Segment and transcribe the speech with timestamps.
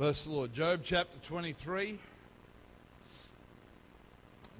[0.00, 0.54] Bless the Lord.
[0.54, 1.98] Job chapter 23.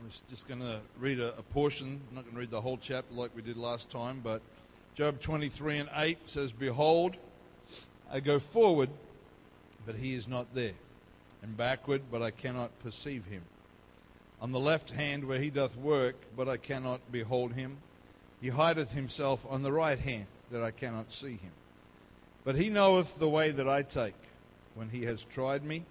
[0.03, 1.99] I'm just going to read a, a portion.
[2.11, 4.43] I'm not going to read the whole chapter like we did last time, but
[4.95, 7.17] Job 23 and 8 says, Behold,
[8.13, 8.91] I go forward,
[9.87, 10.75] but he is not there,
[11.41, 13.41] and backward, but I cannot perceive him.
[14.43, 17.79] On the left hand where he doth work, but I cannot behold him.
[18.43, 21.53] He hideth himself on the right hand, that I cannot see him.
[22.45, 24.13] But he knoweth the way that I take.
[24.75, 25.85] When he has tried me,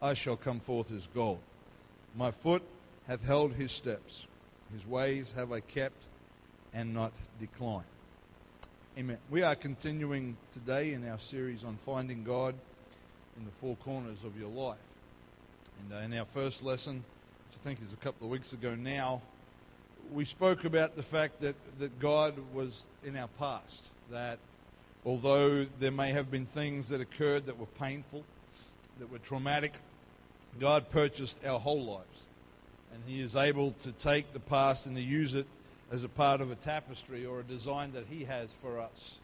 [0.00, 1.40] I shall come forth as gold.
[2.14, 2.62] My foot
[3.06, 4.26] hath held his steps.
[4.72, 6.04] His ways have I kept
[6.74, 7.84] and not declined.
[8.98, 9.18] Amen.
[9.30, 12.54] We are continuing today in our series on finding God
[13.38, 14.76] in the four corners of your life.
[15.80, 18.74] And uh, in our first lesson, which I think is a couple of weeks ago
[18.74, 19.22] now,
[20.12, 23.90] we spoke about the fact that, that God was in our past.
[24.10, 24.38] That
[25.04, 28.24] although there may have been things that occurred that were painful,
[28.98, 29.74] that were traumatic,
[30.58, 32.28] God purchased our whole lives
[32.92, 35.46] and He is able to take the past and to use it
[35.90, 39.18] as a part of a tapestry or a design that He has for us.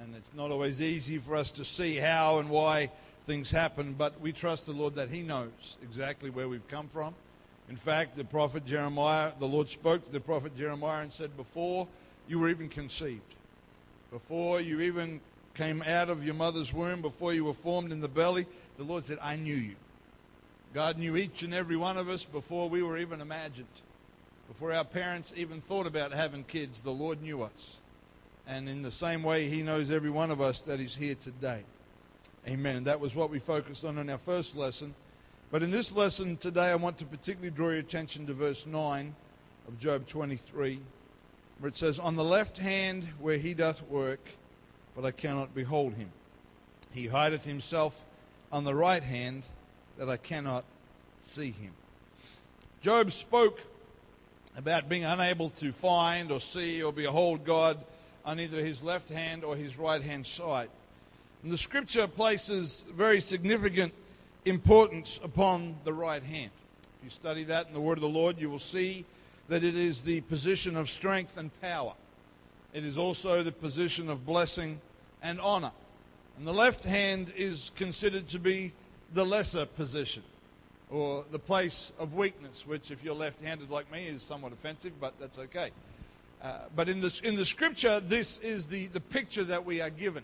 [0.00, 2.90] And it's not always easy for us to see how and why
[3.26, 7.14] things happen, but we trust the Lord that He knows exactly where we've come from.
[7.68, 11.86] In fact, the prophet Jeremiah, the Lord spoke to the prophet Jeremiah and said, Before
[12.26, 13.34] you were even conceived,
[14.10, 15.20] before you even
[15.54, 19.04] came out of your mother's womb, before you were formed in the belly, the Lord
[19.04, 19.76] said, I knew you.
[20.72, 23.66] God knew each and every one of us before we were even imagined.
[24.48, 27.78] Before our parents even thought about having kids, the Lord knew us.
[28.46, 31.62] And in the same way, He knows every one of us that is here today.
[32.48, 32.76] Amen.
[32.76, 34.94] And that was what we focused on in our first lesson.
[35.50, 39.14] But in this lesson today, I want to particularly draw your attention to verse 9
[39.68, 40.80] of Job 23,
[41.60, 44.20] where it says, On the left hand where he doth work,
[44.96, 46.10] but I cannot behold him.
[46.92, 48.02] He hideth himself
[48.50, 49.44] on the right hand
[49.98, 50.64] that I cannot
[51.32, 51.72] see him.
[52.80, 53.60] Job spoke
[54.56, 57.78] about being unable to find or see or behold God
[58.24, 60.70] on either his left hand or his right hand side.
[61.42, 63.92] And the scripture places very significant
[64.44, 66.50] importance upon the right hand.
[66.98, 69.04] If you study that in the word of the Lord, you will see
[69.50, 71.92] that it is the position of strength and power.
[72.72, 74.80] It is also the position of blessing
[75.24, 75.72] and honor.
[76.38, 78.72] And the left hand is considered to be
[79.12, 80.22] the lesser position
[80.88, 84.92] or the place of weakness, which, if you're left handed like me, is somewhat offensive,
[85.00, 85.72] but that's okay.
[86.40, 89.90] Uh, but in, this, in the scripture, this is the, the picture that we are
[89.90, 90.22] given.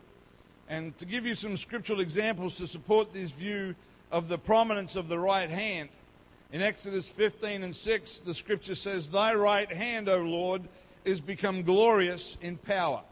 [0.68, 3.74] And to give you some scriptural examples to support this view
[4.12, 5.88] of the prominence of the right hand,
[6.52, 10.62] in Exodus 15 and 6, the scripture says, Thy right hand, O Lord,
[11.04, 13.02] is become glorious in power.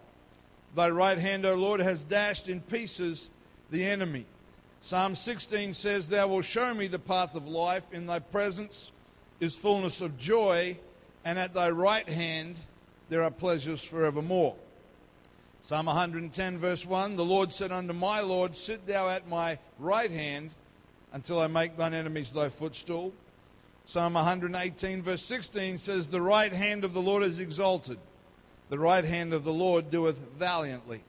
[0.74, 3.28] Thy right hand, O Lord, has dashed in pieces
[3.70, 4.26] the enemy.
[4.80, 7.84] Psalm 16 says, Thou wilt show me the path of life.
[7.92, 8.92] In thy presence
[9.40, 10.76] is fullness of joy,
[11.24, 12.56] and at thy right hand
[13.08, 14.54] there are pleasures forevermore.
[15.62, 20.10] Psalm 110, verse 1 The Lord said unto my Lord, Sit thou at my right
[20.10, 20.50] hand
[21.12, 23.12] until I make thine enemies thy footstool.
[23.86, 27.98] Psalm 118, verse 16 says, The right hand of the Lord is exalted,
[28.70, 31.02] the right hand of the Lord doeth valiantly.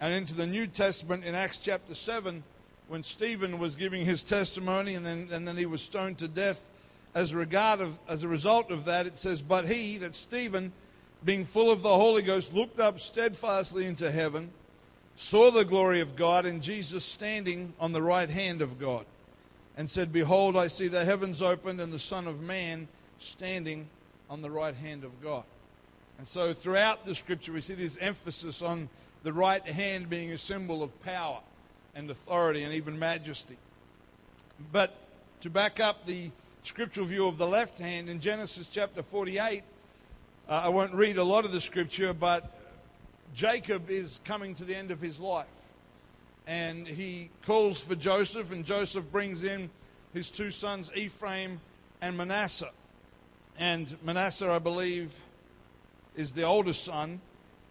[0.00, 2.42] And into the New Testament in Acts chapter 7,
[2.88, 6.62] when Stephen was giving his testimony and then, and then he was stoned to death
[7.14, 10.72] as, regard of, as a result of that, it says, But he, that Stephen,
[11.24, 14.50] being full of the Holy Ghost, looked up steadfastly into heaven,
[15.16, 19.06] saw the glory of God, and Jesus standing on the right hand of God,
[19.76, 22.88] and said, Behold, I see the heavens opened, and the Son of Man
[23.18, 23.88] standing
[24.28, 25.44] on the right hand of God.
[26.18, 28.88] And so throughout the scripture, we see this emphasis on
[29.22, 31.40] the right hand being a symbol of power
[31.94, 33.56] and authority and even majesty.
[34.72, 34.94] But
[35.40, 36.30] to back up the
[36.62, 39.62] scriptural view of the left hand, in Genesis chapter 48,
[40.48, 42.52] uh, I won't read a lot of the scripture, but
[43.34, 45.46] Jacob is coming to the end of his life.
[46.50, 49.70] And he calls for Joseph, and Joseph brings in
[50.12, 51.60] his two sons, Ephraim
[52.02, 52.72] and Manasseh.
[53.56, 55.14] And Manasseh, I believe,
[56.16, 57.20] is the oldest son.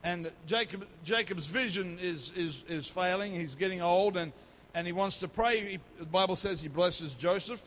[0.01, 3.33] And Jacob, Jacob's vision is, is, is failing.
[3.33, 4.31] He's getting old and,
[4.73, 5.59] and he wants to pray.
[5.59, 7.61] He, the Bible says he blesses Joseph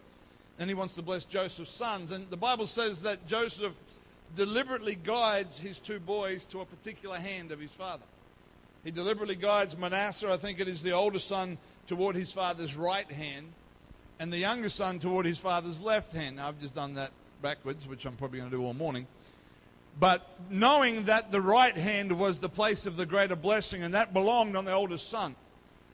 [0.59, 2.11] and he wants to bless Joseph's sons.
[2.13, 3.77] And the Bible says that Joseph
[4.35, 8.05] deliberately guides his two boys to a particular hand of his father.
[8.85, 13.11] He deliberately guides Manasseh, I think it is the older son, toward his father's right
[13.11, 13.53] hand,
[14.19, 16.37] and the younger son toward his father's left hand.
[16.37, 19.07] Now, I've just done that backwards, which I'm probably going to do all morning.
[19.99, 24.13] But knowing that the right hand was the place of the greater blessing and that
[24.13, 25.37] belonged on the oldest son,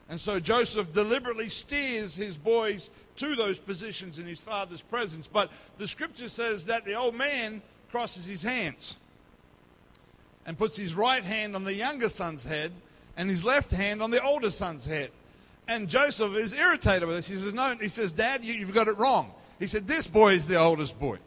[0.09, 5.27] And so Joseph deliberately steers his boys to those positions in his father's presence.
[5.27, 8.95] But the scripture says that the old man crosses his hands
[10.49, 12.71] and puts his right hand on the younger son's head
[13.15, 15.11] and his left hand on the older son's head.
[15.67, 17.27] And Joseph is irritated with this.
[17.27, 19.31] He says, No, he says, Dad, you, have got it wrong.
[19.59, 21.19] He said, This boy is the oldest boy.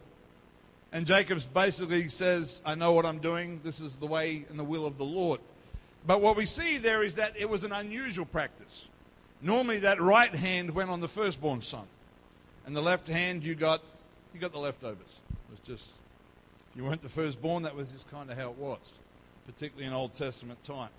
[0.91, 3.61] And Jacob basically says, I know what I'm doing.
[3.63, 5.39] This is the way and the will of the Lord.
[6.05, 8.89] But what we see there is that it was an unusual practice.
[9.41, 11.87] Normally, that right hand went on the firstborn son,
[12.67, 13.83] and the left hand you got
[14.35, 15.21] you got the leftovers.
[15.31, 15.91] It was just
[16.73, 17.63] if you weren't the firstborn.
[17.63, 18.81] That was just kind of how it was,
[19.47, 20.93] particularly in Old Testament times.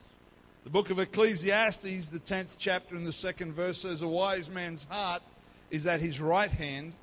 [0.63, 4.85] The book of Ecclesiastes, the tenth chapter and the second verse says, "A wise man's
[4.85, 5.21] heart
[5.69, 6.93] is at his right hand,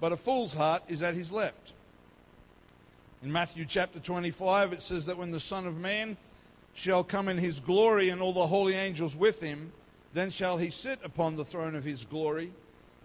[0.00, 1.72] but a fool's heart is at his left."
[3.22, 6.16] In Matthew chapter 25, it says that when the Son of Man
[6.74, 9.72] shall come in his glory and all the holy angels with him.
[10.12, 12.52] Then shall he sit upon the throne of his glory,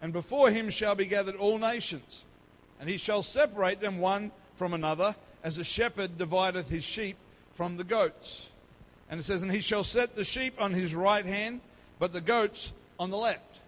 [0.01, 2.25] and before him shall be gathered all nations.
[2.79, 7.17] And he shall separate them one from another, as a shepherd divideth his sheep
[7.59, 8.47] from the goats.
[9.09, 11.59] And it says, And he shall set the sheep on his right hand,
[11.99, 13.59] but the goats on the left.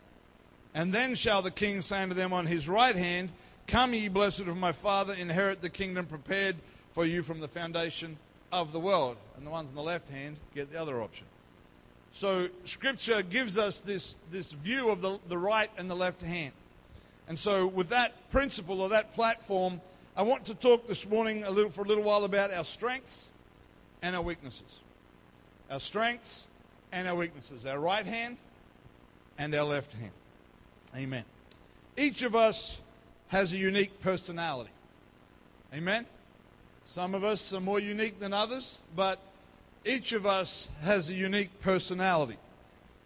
[0.73, 3.33] And then shall the king say unto them on his right hand,
[3.67, 6.55] Come ye, blessed of my Father, inherit the kingdom prepared
[6.91, 8.17] for you from the foundation
[8.49, 9.17] of the world.
[9.35, 11.25] And the ones on the left hand get the other option.
[12.13, 16.53] So Scripture gives us this, this view of the, the right and the left hand.
[17.27, 19.81] And so, with that principle or that platform,
[20.15, 23.27] I want to talk this morning a little, for a little while about our strengths
[24.01, 24.80] and our weaknesses.
[25.69, 26.44] Our strengths
[26.92, 27.65] and our weaknesses.
[27.65, 28.38] Our right hand
[29.38, 30.12] and our left hand.
[30.95, 31.24] Amen.
[31.98, 32.77] Each of us
[33.27, 34.71] has a unique personality.
[35.74, 36.06] Amen.
[36.86, 39.19] Some of us are more unique than others, but
[39.86, 42.38] each of us has a unique personality.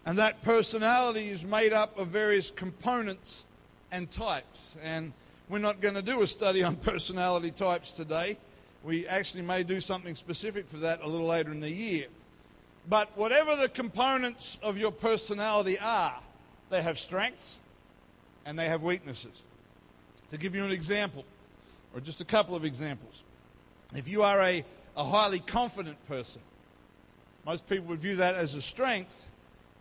[0.06, 3.44] And that personality is made up of various components
[3.92, 4.78] and types.
[4.84, 5.14] And
[5.50, 8.38] we're not going to do a study on personality types today.
[8.86, 12.06] We actually may do something specific for that a little later in the year.
[12.88, 16.20] But whatever the components of your personality are,
[16.70, 17.56] they have strengths
[18.46, 19.42] and they have weaknesses.
[20.30, 21.26] To give you an example,
[21.96, 23.24] or just a couple of examples,
[23.96, 24.64] if you are a,
[24.96, 26.44] a highly confident person,
[27.44, 29.26] most people would view that as a strength,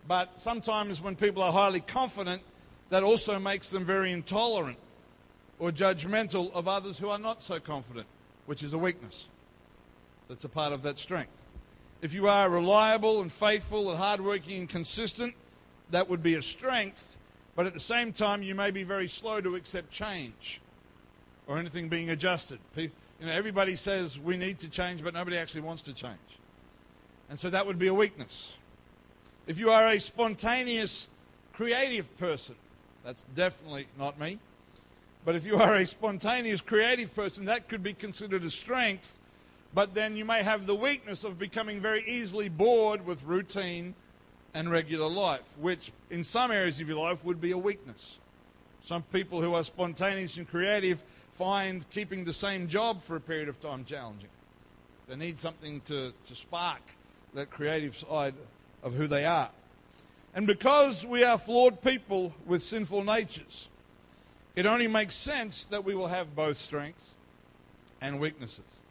[0.07, 2.41] but sometimes when people are highly confident,
[2.89, 4.77] that also makes them very intolerant
[5.59, 8.07] or judgmental of others who are not so confident,
[8.45, 9.27] which is a weakness.
[10.27, 11.31] That's a part of that strength.
[12.01, 15.33] If you are reliable and faithful and hardworking and consistent,
[15.91, 17.15] that would be a strength,
[17.55, 20.61] but at the same time, you may be very slow to accept change
[21.47, 22.59] or anything being adjusted.
[22.75, 22.89] You
[23.21, 26.17] know, everybody says we need to change, but nobody actually wants to change.
[27.29, 28.53] And so that would be a weakness.
[29.47, 31.07] If you are a spontaneous,
[31.53, 32.55] creative person,
[33.03, 34.39] that's definitely not me.
[35.25, 39.17] But if you are a spontaneous, creative person, that could be considered a strength.
[39.73, 43.95] But then you may have the weakness of becoming very easily bored with routine
[44.53, 48.19] and regular life, which in some areas of your life would be a weakness.
[48.85, 53.49] Some people who are spontaneous and creative find keeping the same job for a period
[53.49, 54.29] of time challenging.
[55.07, 56.81] They need something to, to spark
[57.33, 58.35] that creative side
[58.83, 59.49] of who they are.
[60.35, 63.69] And because we are flawed people with sinful natures,
[64.55, 67.09] it only makes sense that we will have both strengths
[68.01, 68.81] and weaknesses.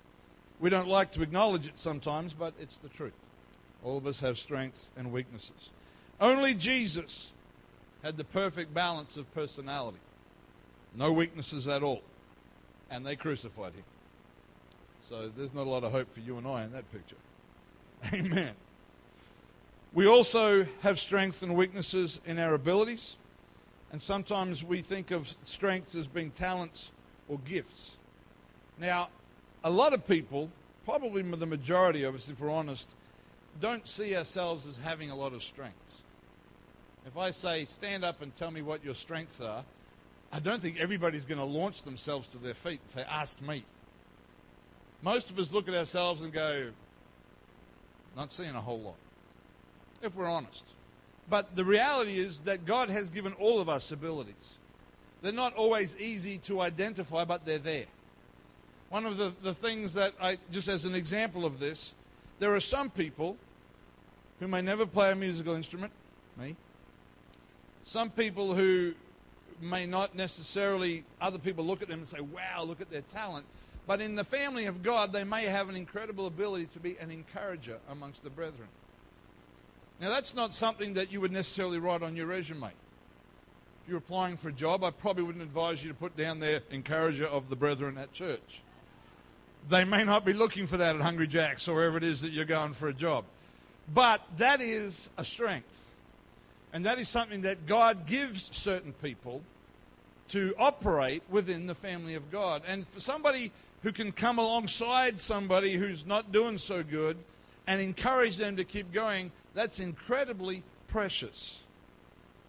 [0.61, 3.13] We don't like to acknowledge it sometimes, but it's the truth.
[3.83, 5.71] All of us have strengths and weaknesses.
[6.21, 7.33] Only Jesus
[8.03, 9.99] had the perfect balance of personality,
[10.95, 12.03] no weaknesses at all
[12.91, 13.85] and they crucified him.
[15.09, 17.17] So there's not a lot of hope for you and I in that picture.
[18.13, 18.53] Amen.
[19.93, 23.17] We also have strengths and weaknesses in our abilities,
[23.95, 26.91] and sometimes we think of strengths as being talents
[27.29, 27.97] or gifts.
[28.77, 29.09] Now,
[29.63, 30.51] a lot of people,
[30.85, 32.89] probably the majority of us, if we're honest,
[33.61, 36.03] don't see ourselves as having a lot of strengths.
[37.07, 39.65] If I say, stand up and tell me what your strengths are,
[40.33, 43.65] I don't think everybody's going to launch themselves to their feet and say, Ask me.
[45.03, 46.71] Most of us look at ourselves and go,
[48.17, 48.97] Not seeing a whole lot,
[50.03, 50.65] if we're honest.
[51.29, 54.59] But the reality is that God has given all of us abilities.
[55.23, 57.87] They're not always easy to identify, but they're there.
[58.91, 61.95] One of the, the things that I, just as an example of this,
[62.41, 63.37] there are some people
[64.39, 65.93] who may never play a musical instrument,
[66.39, 66.57] me.
[67.85, 68.95] Some people who
[69.61, 73.47] may not necessarily, other people look at them and say, wow, look at their talent.
[73.87, 77.11] But in the family of God, they may have an incredible ability to be an
[77.11, 78.69] encourager amongst the brethren.
[80.01, 82.67] Now, that's not something that you would necessarily write on your resume.
[82.67, 86.61] If you're applying for a job, I probably wouldn't advise you to put down there
[86.71, 88.63] encourager of the brethren at church.
[89.69, 92.33] They may not be looking for that at Hungry Jack's or wherever it is that
[92.33, 93.25] you're going for a job.
[93.93, 95.85] But that is a strength.
[96.73, 99.43] And that is something that God gives certain people
[100.29, 102.63] to operate within the family of God.
[102.67, 107.19] And for somebody who can come alongside somebody who's not doing so good
[107.67, 111.61] and encourage them to keep going, that's incredibly precious.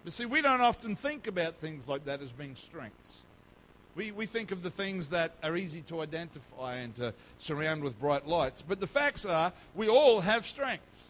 [0.04, 3.24] But see, we don't often think about things like that as being strengths.
[3.96, 8.00] We, we think of the things that are easy to identify and to surround with
[8.00, 8.62] bright lights.
[8.62, 11.04] But the facts are, we all have strengths.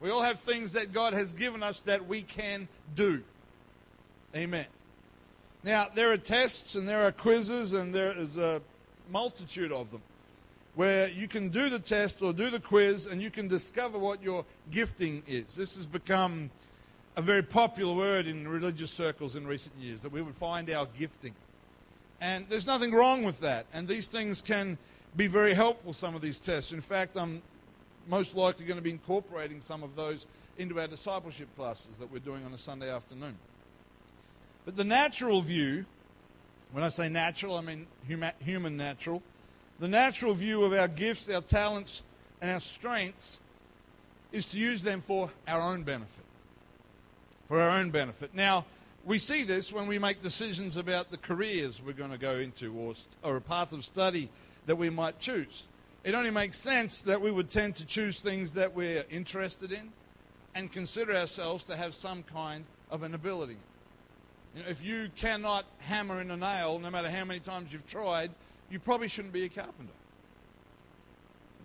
[0.00, 3.22] We all have things that God has given us that we can do.
[4.36, 4.66] Amen.
[5.64, 8.62] Now, there are tests and there are quizzes and there is a
[9.10, 10.02] multitude of them
[10.76, 14.22] where you can do the test or do the quiz and you can discover what
[14.22, 15.56] your gifting is.
[15.56, 16.50] This has become
[17.16, 20.86] a very popular word in religious circles in recent years that we would find our
[20.98, 21.34] gifting.
[22.20, 23.64] And there's nothing wrong with that.
[23.72, 24.76] And these things can
[25.16, 26.72] be very helpful, some of these tests.
[26.72, 27.40] In fact, I'm
[28.06, 30.26] most likely going to be incorporating some of those
[30.58, 33.36] into our discipleship classes that we're doing on a Sunday afternoon.
[34.66, 35.86] But the natural view,
[36.72, 37.86] when I say natural, I mean
[38.40, 39.22] human natural,
[39.78, 42.02] the natural view of our gifts, our talents,
[42.40, 43.38] and our strengths
[44.32, 46.24] is to use them for our own benefit.
[47.46, 48.34] For our own benefit.
[48.34, 48.64] Now,
[49.04, 52.74] we see this when we make decisions about the careers we're going to go into
[52.74, 54.28] or, or a path of study
[54.66, 55.64] that we might choose
[56.06, 59.90] it only makes sense that we would tend to choose things that we're interested in
[60.54, 63.56] and consider ourselves to have some kind of an ability.
[64.54, 67.88] You know, if you cannot hammer in a nail, no matter how many times you've
[67.88, 68.30] tried,
[68.70, 69.92] you probably shouldn't be a carpenter.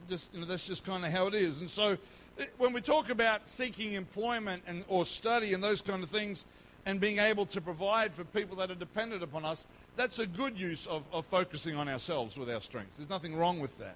[0.10, 1.62] Just, you know, that's just kind of how it is.
[1.62, 1.98] And so,
[2.40, 6.46] eh, when we talk about seeking employment and or study and those kind of things,
[6.86, 10.60] and being able to provide for people that are dependent upon us, that's a good
[10.60, 12.98] use of, of focusing on ourselves with our strengths.
[12.98, 13.96] There's nothing wrong with that.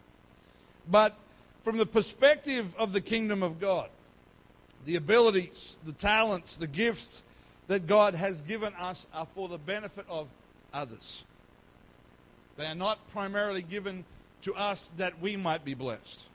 [0.90, 1.16] But
[1.64, 3.90] from the perspective of the kingdom of God,
[4.86, 7.24] the abilities, the talents, the gifts
[7.68, 10.28] that God has given us are for the benefit of
[10.74, 11.24] others.
[12.58, 14.06] They are not primarily given
[14.44, 16.28] to us that we might be blessed.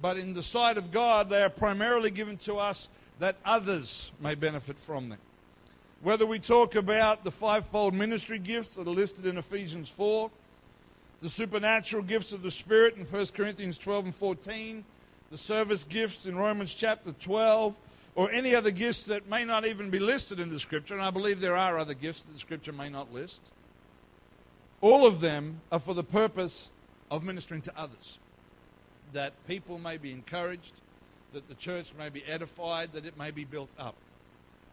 [0.00, 4.34] But in the sight of God, they are primarily given to us that others may
[4.34, 5.18] benefit from them.
[6.02, 10.30] Whether we talk about the fivefold ministry gifts that are listed in Ephesians 4,
[11.20, 14.84] the supernatural gifts of the Spirit in 1 Corinthians 12 and 14,
[15.32, 17.76] the service gifts in Romans chapter 12,
[18.14, 21.10] or any other gifts that may not even be listed in the Scripture, and I
[21.10, 23.40] believe there are other gifts that the Scripture may not list.
[24.80, 26.70] All of them are for the purpose
[27.10, 28.18] of ministering to others,
[29.12, 30.72] that people may be encouraged,
[31.32, 33.94] that the church may be edified, that it may be built up.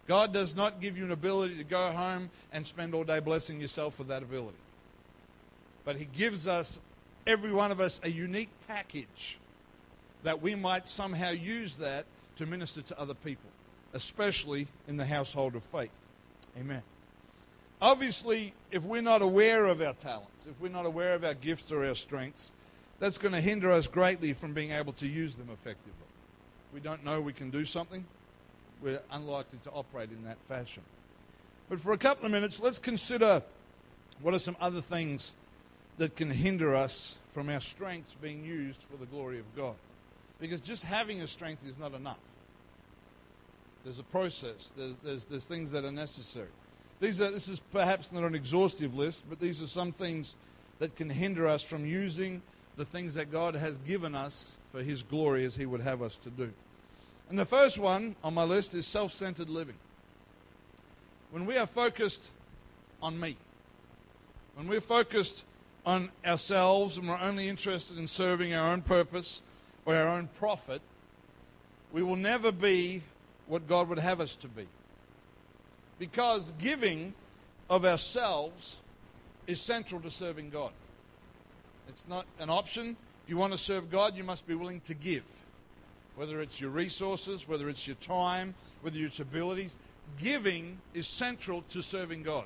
[0.07, 3.59] God does not give you an ability to go home and spend all day blessing
[3.59, 4.57] yourself for that ability
[5.85, 6.79] but He gives us,
[7.25, 9.37] every one of us, a unique package
[10.23, 13.49] that we might somehow use that to minister to other people,
[13.93, 15.91] especially in the household of faith.
[16.59, 16.81] Amen.
[17.81, 21.71] Obviously, if we're not aware of our talents, if we're not aware of our gifts
[21.71, 22.51] or our strengths,
[22.99, 25.91] that's going to hinder us greatly from being able to use them effectively.
[26.73, 28.05] We don't know we can do something,
[28.81, 30.83] we're unlikely to operate in that fashion.
[31.69, 33.41] But for a couple of minutes, let's consider
[34.21, 35.33] what are some other things
[35.97, 39.75] that can hinder us from our strengths being used for the glory of God.
[40.39, 42.19] Because just having a strength is not enough.
[43.83, 46.47] There's a process, there's, there's, there's things that are necessary.
[47.05, 50.33] These are, this is perhaps not an exhaustive list, but these are some things
[50.79, 52.41] that can hinder us from using
[52.77, 56.15] the things that God has given us for His glory as He would have us
[56.23, 56.51] to do.
[57.29, 59.75] And the first one on my list is self centered living.
[61.29, 62.31] When we are focused
[63.03, 63.37] on me,
[64.55, 65.43] when we're focused
[65.85, 69.43] on ourselves and we're only interested in serving our own purpose
[69.85, 70.81] or our own profit,
[71.93, 73.03] we will never be
[73.45, 74.65] what God would have us to be.
[75.99, 77.13] Because giving
[77.69, 78.77] of ourselves
[79.47, 80.71] is central to serving God.
[81.87, 82.97] It's not an option.
[83.23, 85.23] If you want to serve God, you must be willing to give.
[86.15, 89.75] Whether it's your resources, whether it's your time, whether it's abilities,
[90.21, 92.45] giving is central to serving God.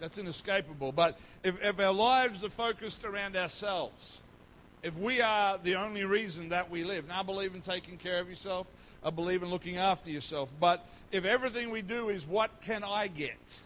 [0.00, 0.92] That's inescapable.
[0.92, 4.20] But if, if our lives are focused around ourselves,
[4.82, 8.18] if we are the only reason that we live, now I believe in taking care
[8.18, 8.66] of yourself,
[9.04, 10.48] I believe in looking after yourself.
[10.58, 13.60] But if everything we do is what can I get,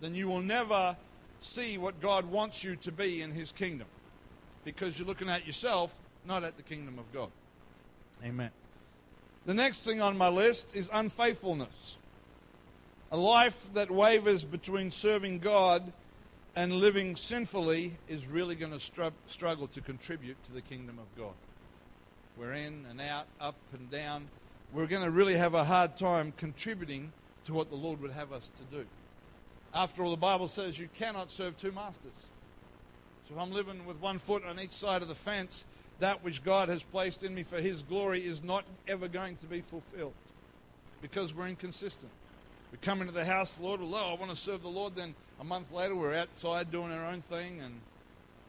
[0.00, 0.96] then you will never
[1.40, 3.88] see what God wants you to be in His kingdom
[4.64, 7.30] because you're looking at yourself, not at the kingdom of God.
[8.24, 8.50] Amen.
[9.44, 11.96] The next thing on my list is unfaithfulness.
[13.10, 15.92] A life that wavers between serving God
[16.54, 21.06] and living sinfully is really going to str- struggle to contribute to the kingdom of
[21.18, 21.34] God.
[22.38, 24.28] We're in and out, up and down.
[24.72, 27.12] We're going to really have a hard time contributing
[27.44, 28.86] to what the Lord would have us to do.
[29.74, 32.12] After all, the Bible says you cannot serve two masters.
[33.28, 35.66] So if I'm living with one foot on each side of the fence,
[35.98, 39.46] that which God has placed in me for His glory is not ever going to
[39.46, 40.14] be fulfilled
[41.02, 42.10] because we're inconsistent.
[42.70, 44.96] We come into the house, the Lord, well, oh, I want to serve the Lord.
[44.96, 47.74] Then a month later, we're outside doing our own thing, and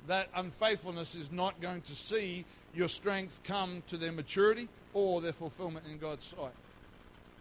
[0.07, 5.33] that unfaithfulness is not going to see your strength come to their maturity or their
[5.33, 6.53] fulfillment in God's sight.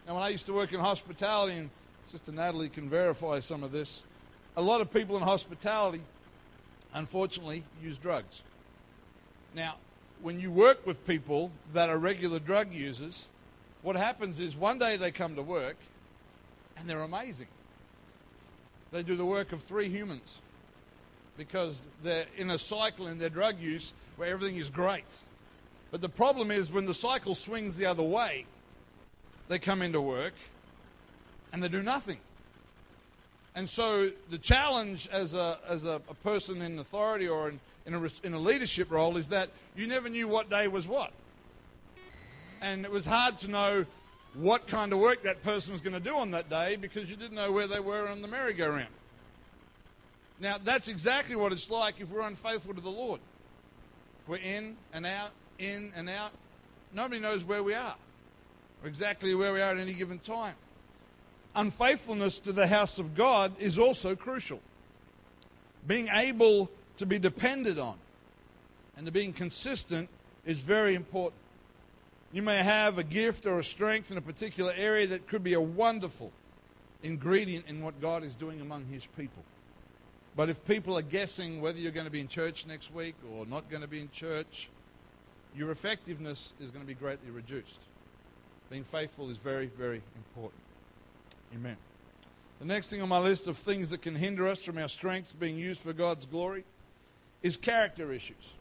[0.06, 1.70] Now, when I used to work in hospitality, and
[2.06, 4.02] Sister Natalie can verify some of this,
[4.56, 6.02] a lot of people in hospitality,
[6.92, 8.42] unfortunately, use drugs.
[9.54, 9.76] Now,
[10.20, 13.26] when you work with people that are regular drug users,
[13.82, 15.76] what happens is one day they come to work
[16.76, 17.48] and they're amazing.
[18.92, 20.38] They do the work of three humans
[21.36, 25.04] because they're in a cycle in their drug use where everything is great.
[25.90, 28.46] But the problem is when the cycle swings the other way,
[29.48, 30.34] they come into work
[31.52, 32.18] and they do nothing.
[33.54, 37.94] And so the challenge as a, as a, a person in authority or in, in,
[37.94, 41.12] a, in a leadership role is that you never knew what day was what.
[42.62, 43.84] And it was hard to know
[44.34, 47.16] what kind of work that person was going to do on that day because you
[47.16, 48.86] didn't know where they were on the merry-go-round.
[50.40, 53.20] Now, that's exactly what it's like if we're unfaithful to the Lord.
[54.26, 56.32] We're in and out, in and out,
[56.92, 57.96] nobody knows where we are
[58.82, 60.54] or exactly where we are at any given time.
[61.54, 64.60] Unfaithfulness to the house of God is also crucial.
[65.86, 67.96] Being able to be depended on
[68.96, 70.08] and to being consistent
[70.44, 71.40] is very important.
[72.32, 75.52] You may have a gift or a strength in a particular area that could be
[75.52, 76.32] a wonderful
[77.02, 79.42] ingredient in what God is doing among His people.
[80.34, 83.44] But if people are guessing whether you're going to be in church next week or
[83.44, 84.68] not going to be in church,
[85.54, 87.80] your effectiveness is going to be greatly reduced.
[88.70, 90.62] Being faithful is very, very important.
[91.54, 91.76] Amen.
[92.60, 95.38] The next thing on my list of things that can hinder us from our strength
[95.38, 96.64] being used for God's glory
[97.42, 98.52] is character issues.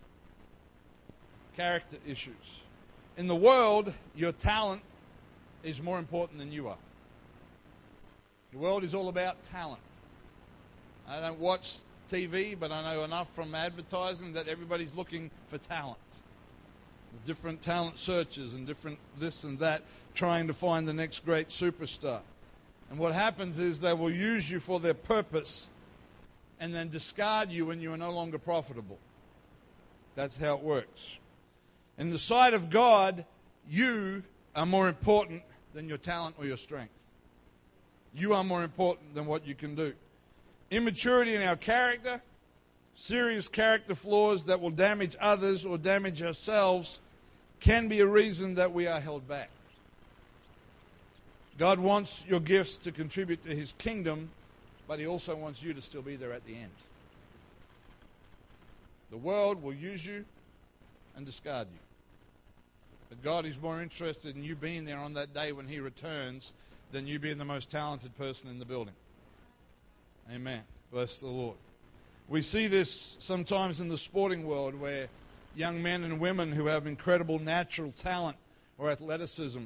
[1.55, 2.33] Character issues.
[3.15, 4.81] In the world, your talent
[5.63, 6.77] is more important than you are.
[8.51, 9.81] The world is all about talent.
[11.07, 11.79] I don't watch
[12.11, 15.97] TV, but I know enough from advertising that everybody's looking for talent.
[17.11, 19.83] There's different talent searches and different this and that,
[20.13, 22.21] trying to find the next great superstar.
[22.89, 25.67] And what happens is they will use you for their purpose
[26.59, 28.99] and then discard you when you are no longer profitable.
[30.15, 31.17] That's how it works.
[31.97, 33.25] In the sight of God,
[33.69, 34.23] you
[34.55, 36.93] are more important than your talent or your strength.
[38.13, 39.93] You are more important than what you can do.
[40.71, 42.21] Immaturity in our character,
[42.95, 46.99] serious character flaws that will damage others or damage ourselves,
[47.59, 49.49] can be a reason that we are held back.
[51.57, 54.29] God wants your gifts to contribute to his kingdom,
[54.87, 56.71] but he also wants you to still be there at the end.
[59.11, 60.25] The world will use you
[61.15, 61.79] and discard you.
[63.09, 66.53] But God is more interested in you being there on that day when He returns
[66.93, 68.93] than you being the most talented person in the building.
[70.29, 70.61] Amen.
[70.91, 71.57] Bless the Lord.
[72.29, 75.07] We see this sometimes in the sporting world where
[75.55, 78.37] young men and women who have incredible natural talent
[78.77, 79.63] or athleticism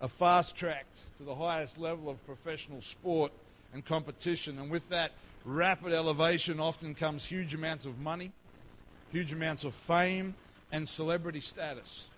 [0.00, 3.32] are fast tracked to the highest level of professional sport
[3.72, 4.58] and competition.
[4.58, 5.12] And with that
[5.44, 8.32] rapid elevation often comes huge amounts of money,
[9.10, 10.34] huge amounts of fame,
[10.72, 12.08] and celebrity status.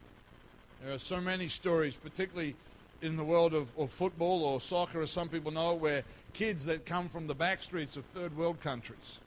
[0.83, 2.57] There are so many stories, particularly
[3.03, 6.03] in the world of, of football or soccer, as some people know, where
[6.35, 9.21] kids that come from the back streets of third world countries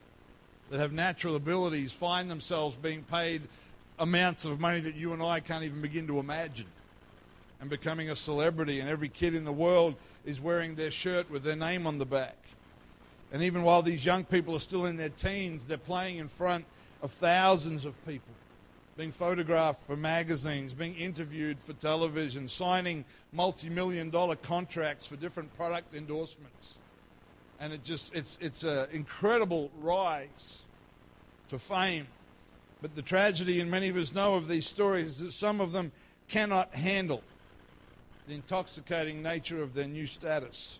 [0.70, 3.42] that have natural abilities find themselves being paid
[3.98, 6.66] amounts of money that you and I can't even begin to imagine
[7.60, 11.42] and becoming a celebrity, and every kid in the world is wearing their shirt with
[11.42, 12.36] their name on the back.
[13.32, 16.64] And even while these young people are still in their teens, they're playing in front
[17.02, 18.32] of thousands of people
[18.96, 25.56] being photographed for magazines, being interviewed for television, signing multi million dollar contracts for different
[25.56, 26.78] product endorsements.
[27.60, 30.62] And it just, it's, it's an incredible rise
[31.48, 32.06] to fame.
[32.80, 35.72] But the tragedy, and many of us know of these stories, is that some of
[35.72, 35.90] them
[36.28, 37.22] cannot handle
[38.28, 40.78] the intoxicating nature of their new status.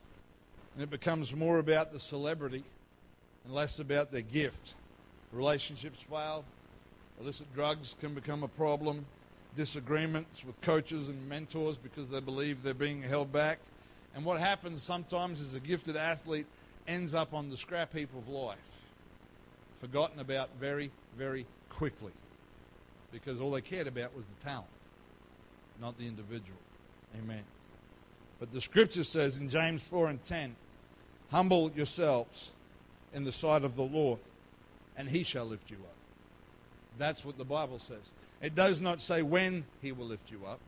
[0.75, 2.63] And it becomes more about the celebrity
[3.45, 4.75] and less about their gift.
[5.33, 6.45] Relationships fail,
[7.21, 9.05] illicit drugs can become a problem,
[9.57, 13.59] disagreements with coaches and mentors because they believe they're being held back.
[14.15, 16.47] And what happens sometimes is a gifted athlete
[16.89, 18.59] ends up on the scrap heap of life,
[19.81, 22.13] forgotten about very, very quickly
[23.13, 24.67] because all they cared about was the talent,
[25.81, 26.59] not the individual.
[27.23, 27.43] Amen.
[28.41, 30.57] But the scripture says in James 4 and 10
[31.31, 32.53] Humble yourselves
[33.13, 34.19] in the sight of the Lord,
[34.97, 35.95] and he shall lift you up.
[36.97, 38.13] That's what the Bible says.
[38.41, 40.59] It does not say when he will lift you up.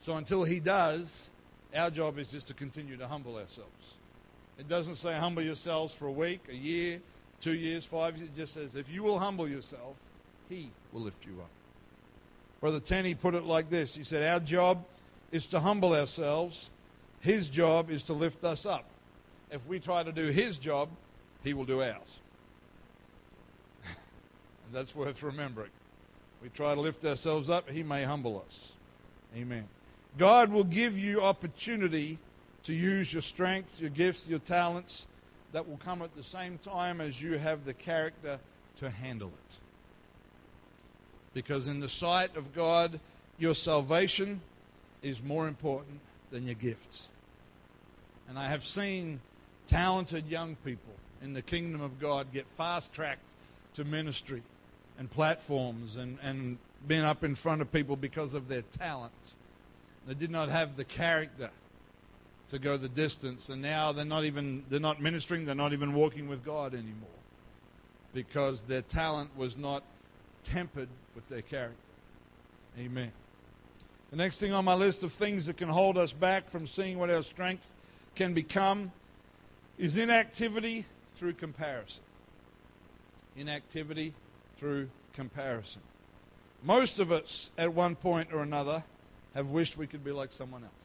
[0.00, 1.28] So until he does,
[1.74, 3.94] our job is just to continue to humble ourselves.
[4.60, 7.00] It doesn't say humble yourselves for a week, a year,
[7.40, 8.28] two years, five years.
[8.28, 9.96] It just says if you will humble yourself,
[10.50, 11.48] he will lift you up.
[12.60, 14.84] Brother Tenney put it like this He said, Our job
[15.32, 16.68] is to humble ourselves,
[17.20, 18.84] his job is to lift us up.
[19.50, 20.90] If we try to do his job,
[21.42, 22.20] he will do ours.
[23.84, 25.70] and that's worth remembering.
[26.42, 28.72] We try to lift ourselves up, he may humble us.
[29.34, 29.66] Amen.
[30.18, 32.18] God will give you opportunity
[32.64, 35.06] to use your strength, your gifts, your talents
[35.52, 38.38] that will come at the same time as you have the character
[38.76, 39.56] to handle it.
[41.34, 43.00] Because in the sight of God,
[43.38, 44.40] your salvation
[45.02, 47.08] is more important than your gifts.
[48.28, 49.20] And I have seen
[49.68, 53.30] talented young people in the kingdom of God get fast tracked
[53.74, 54.42] to ministry
[54.98, 59.34] and platforms and, and being up in front of people because of their talent.
[60.06, 61.50] They did not have the character
[62.50, 65.94] to go the distance, and now they're not even they're not ministering, they're not even
[65.94, 67.08] walking with God anymore.
[68.12, 69.84] Because their talent was not
[70.42, 71.76] tempered with their character.
[72.78, 73.12] Amen.
[74.10, 76.98] The next thing on my list of things that can hold us back from seeing
[76.98, 77.64] what our strength
[78.16, 78.90] can become
[79.78, 80.84] is inactivity
[81.14, 82.02] through comparison.
[83.36, 84.12] Inactivity
[84.58, 85.82] through comparison.
[86.64, 88.82] Most of us, at one point or another,
[89.34, 90.79] have wished we could be like someone else.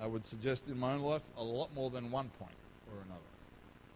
[0.00, 2.54] I would suggest in my own life a lot more than one point
[2.90, 3.20] or another,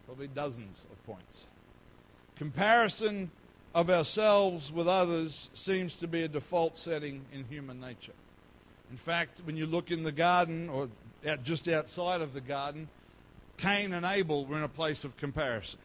[0.06, 1.46] probably dozens of points.
[2.36, 3.30] Comparison
[3.74, 8.12] of ourselves with others seems to be a default setting in human nature.
[8.90, 10.88] In fact, when you look in the garden or
[11.26, 12.88] out just outside of the garden,
[13.56, 15.78] Cain and Abel were in a place of comparison.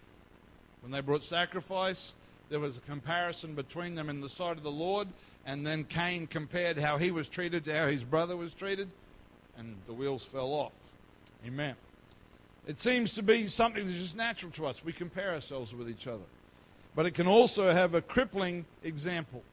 [0.81, 2.13] When they brought sacrifice,
[2.49, 5.07] there was a comparison between them in the sight of the Lord,
[5.45, 8.89] and then Cain compared how he was treated to how his brother was treated,
[9.59, 10.71] and the wheels fell off.
[11.45, 11.75] Amen.
[12.65, 14.83] It seems to be something that's just natural to us.
[14.83, 16.23] We compare ourselves with each other.
[16.95, 19.43] But it can also have a crippling example,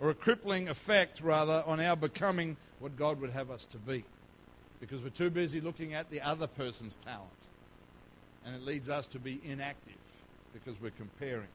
[0.00, 4.04] or a crippling effect, rather, on our becoming what God would have us to be.
[4.80, 7.30] Because we're too busy looking at the other person's talent.
[8.44, 9.94] And it leads us to be inactive
[10.52, 11.48] because we're comparing.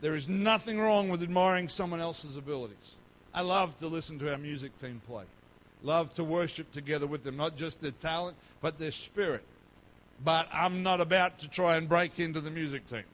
[0.00, 2.96] There is nothing wrong with admiring someone else's abilities.
[3.34, 5.24] I love to listen to our music team play,
[5.82, 9.44] love to worship together with them, not just their talent, but their spirit.
[10.24, 13.04] But I'm not about to try and break into the music team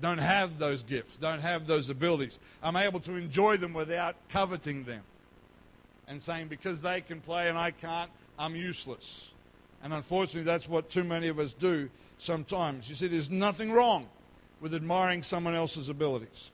[0.00, 2.38] don't have those gifts, don't have those abilities.
[2.62, 5.02] I'm able to enjoy them without coveting them
[6.08, 9.30] and saying, because they can play and I can't, I'm useless.
[9.82, 12.88] And unfortunately, that's what too many of us do sometimes.
[12.88, 14.08] You see, there's nothing wrong
[14.60, 16.50] with admiring someone else's abilities.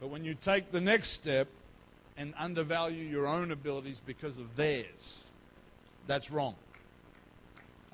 [0.00, 1.48] But when you take the next step
[2.16, 5.18] and undervalue your own abilities because of theirs,
[6.06, 6.54] that's wrong.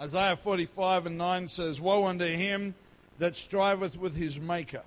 [0.00, 2.74] Isaiah 45 and 9 says, Woe unto him
[3.18, 4.82] that striveth with his maker.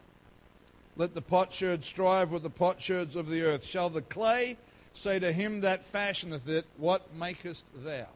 [0.95, 3.65] Let the potsherd strive with the potsherds of the earth.
[3.65, 4.57] Shall the clay
[4.93, 8.07] say to him that fashioneth it, What makest thou?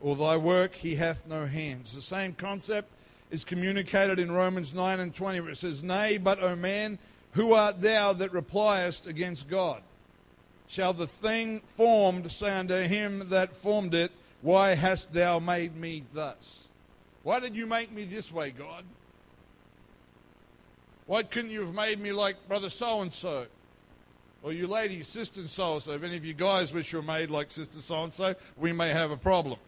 [0.00, 1.94] Or thy work he hath no hands.
[1.94, 2.90] The same concept
[3.30, 6.98] is communicated in Romans 9 and 20, where it says, Nay, but, O man,
[7.36, 9.82] who art thou that repliest against God?
[10.68, 16.04] Shall the thing formed say unto him that formed it, Why hast thou made me
[16.14, 16.68] thus?
[17.22, 18.84] Why did you make me this way, God?
[21.04, 23.46] Why couldn't you have made me like brother so and so?
[24.42, 25.92] Or you ladies, sister so and so.
[25.92, 28.72] If any of you guys wish you were made like sister so and so, we
[28.72, 29.58] may have a problem.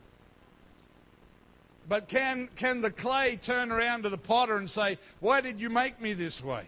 [1.87, 5.69] But can, can the clay turn around to the potter and say, Why did you
[5.69, 6.65] make me this way?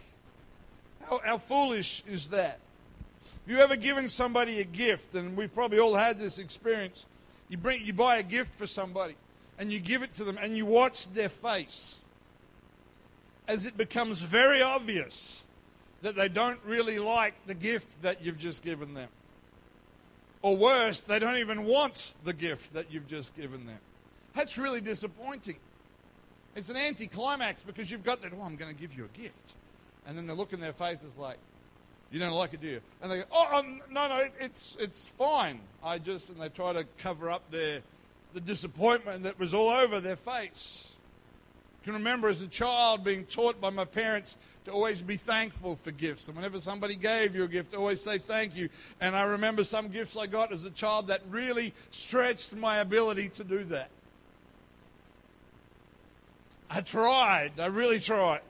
[1.09, 2.59] How, how foolish is that?
[3.45, 7.05] Have you ever given somebody a gift, and we've probably all had this experience,
[7.49, 9.15] you, bring, you buy a gift for somebody
[9.57, 11.99] and you give it to them and you watch their face
[13.47, 15.43] as it becomes very obvious
[16.01, 19.09] that they don't really like the gift that you've just given them.
[20.41, 23.77] Or worse, they don't even want the gift that you've just given them.
[24.33, 25.57] That's really disappointing.
[26.55, 29.53] It's an anticlimax because you've got that, oh, I'm going to give you a gift.
[30.05, 31.37] And then the look in their faces like,
[32.11, 32.81] You don't like it, do you?
[33.01, 35.59] And they go, oh, um, no, no, it's, it's fine.
[35.83, 37.81] I just, and they try to cover up their,
[38.33, 40.87] the disappointment that was all over their face.
[41.81, 45.75] I can remember as a child being taught by my parents to always be thankful
[45.75, 46.27] for gifts.
[46.27, 48.69] And whenever somebody gave you a gift, always say thank you.
[48.99, 53.29] And I remember some gifts I got as a child that really stretched my ability
[53.29, 53.89] to do that.
[56.69, 57.59] I tried.
[57.59, 58.41] I really tried.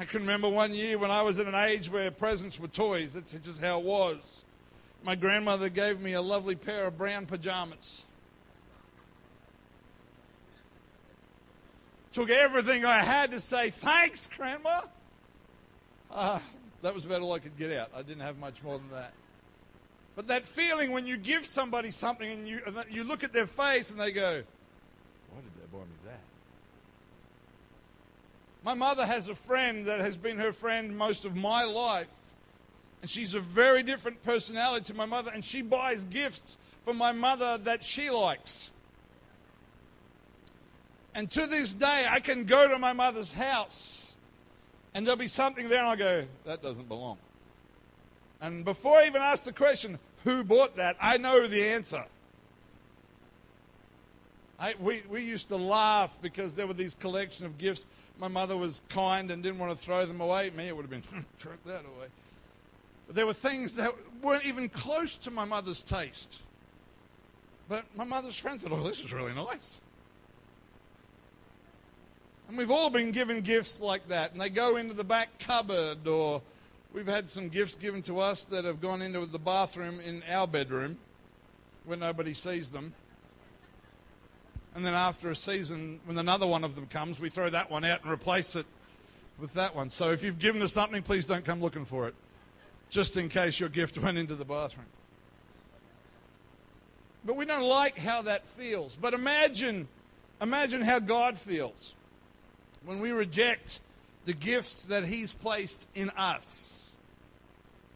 [0.00, 3.12] I can remember one year when I was at an age where presents were toys.
[3.12, 4.46] That's just how it was.
[5.04, 8.04] My grandmother gave me a lovely pair of brown pajamas.
[12.14, 14.84] Took everything I had to say, thanks, Grandma.
[16.10, 16.40] Uh,
[16.80, 17.90] that was about all I could get out.
[17.94, 19.12] I didn't have much more than that.
[20.16, 23.46] But that feeling when you give somebody something and you, and you look at their
[23.46, 24.42] face and they go,
[25.30, 26.20] Why did they buy me that?
[28.62, 32.08] My mother has a friend that has been her friend most of my life.
[33.02, 35.30] And she's a very different personality to my mother.
[35.32, 38.70] And she buys gifts for my mother that she likes.
[41.14, 44.00] And to this day, I can go to my mother's house
[44.94, 47.18] and there'll be something there, and I'll go, that doesn't belong.
[48.40, 52.04] And before I even ask the question, who bought that, I know the answer.
[54.58, 57.86] I, we, we used to laugh because there were these collection of gifts.
[58.20, 60.50] My mother was kind and didn't want to throw them away.
[60.50, 62.08] Me, it would have been, hmm, chuck that away.
[63.06, 66.38] But there were things that weren't even close to my mother's taste.
[67.66, 69.80] But my mother's friend thought, oh, this is really nice.
[72.48, 76.06] And we've all been given gifts like that, and they go into the back cupboard,
[76.06, 76.42] or
[76.92, 80.46] we've had some gifts given to us that have gone into the bathroom in our
[80.46, 80.98] bedroom
[81.84, 82.92] where nobody sees them.
[84.74, 87.84] And then after a season, when another one of them comes, we throw that one
[87.84, 88.66] out and replace it
[89.38, 89.90] with that one.
[89.90, 92.14] So if you've given us something, please don't come looking for it,
[92.88, 94.86] just in case your gift went into the bathroom.
[97.24, 98.96] But we don't like how that feels.
[98.96, 99.88] But imagine,
[100.40, 101.94] imagine how God feels
[102.84, 103.80] when we reject
[104.24, 106.84] the gifts that He's placed in us,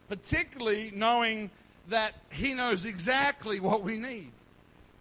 [0.08, 1.50] particularly knowing
[1.88, 4.30] that He knows exactly what we need,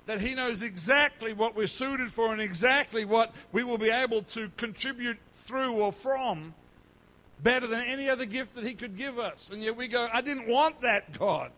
[0.05, 4.23] that He knows exactly what we're suited for and exactly what we will be able
[4.23, 6.53] to contribute through or from
[7.41, 9.49] better than any other gift that He could give us.
[9.51, 11.51] And yet we go, I didn't want that, God.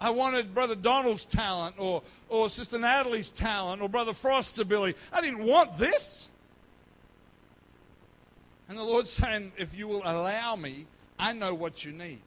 [0.00, 4.96] I wanted Brother Donald's talent or, or Sister Natalie's talent or Brother Frost's ability.
[5.12, 6.28] I didn't want this.
[8.68, 10.86] And the Lord's saying, if you will allow me,
[11.18, 12.20] I know what you need.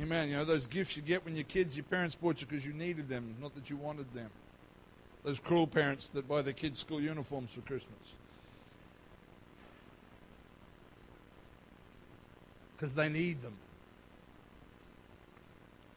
[0.00, 0.28] Amen.
[0.28, 2.72] You know, those gifts you get when you're kids, your parents bought you because you
[2.72, 4.30] needed them, not that you wanted them.
[5.24, 7.92] Those cruel parents that buy their kids school uniforms for Christmas.
[12.76, 13.54] Because they need them.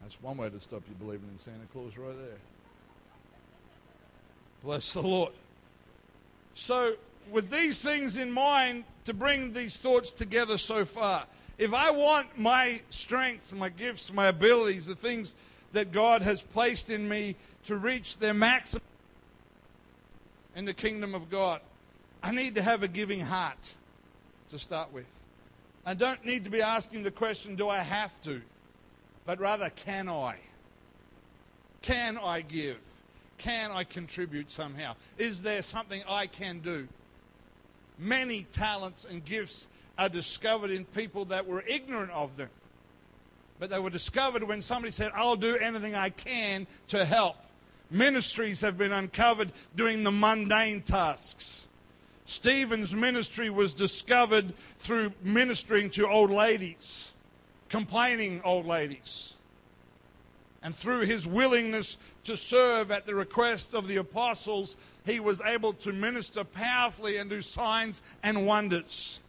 [0.01, 2.37] That's one way to stop you believing in Santa Claus right there.
[4.63, 5.33] Bless the Lord.
[6.55, 6.95] So,
[7.31, 11.27] with these things in mind to bring these thoughts together so far.
[11.61, 15.35] If I want my strengths, my gifts, my abilities, the things
[15.73, 18.81] that God has placed in me to reach their maximum
[20.55, 21.61] in the kingdom of God,
[22.23, 23.73] I need to have a giving heart
[24.49, 25.05] to start with.
[25.85, 28.41] I don't need to be asking the question, do I have to?
[29.27, 30.37] But rather, can I?
[31.83, 32.79] Can I give?
[33.37, 34.95] Can I contribute somehow?
[35.19, 36.87] Is there something I can do?
[38.01, 39.67] many talents and gifts
[40.01, 42.49] are discovered in people that were ignorant of them.
[43.59, 47.35] But they were discovered when somebody said, I'll do anything I can to help.
[47.91, 51.67] Ministries have been uncovered doing the mundane tasks.
[52.25, 57.11] Stephen's ministry was discovered through ministering to old ladies,
[57.69, 59.35] complaining old ladies.
[60.63, 65.73] And through his willingness to serve at the request of the apostles, he was able
[65.73, 69.19] to minister powerfully and do signs and wonders.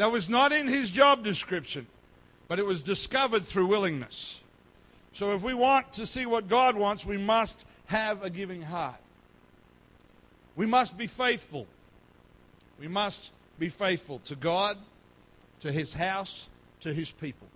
[0.00, 1.86] That was not in his job description,
[2.48, 4.40] but it was discovered through willingness.
[5.12, 8.96] So if we want to see what God wants, we must have a giving heart.
[10.56, 11.66] We must be faithful.
[12.78, 14.78] We must be faithful to God,
[15.60, 16.48] to his house,
[16.80, 17.48] to his people,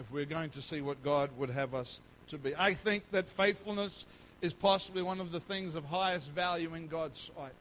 [0.00, 2.56] if we're going to see what God would have us to be.
[2.56, 4.04] I think that faithfulness
[4.42, 7.52] is possibly one of the things of highest value in God's sight.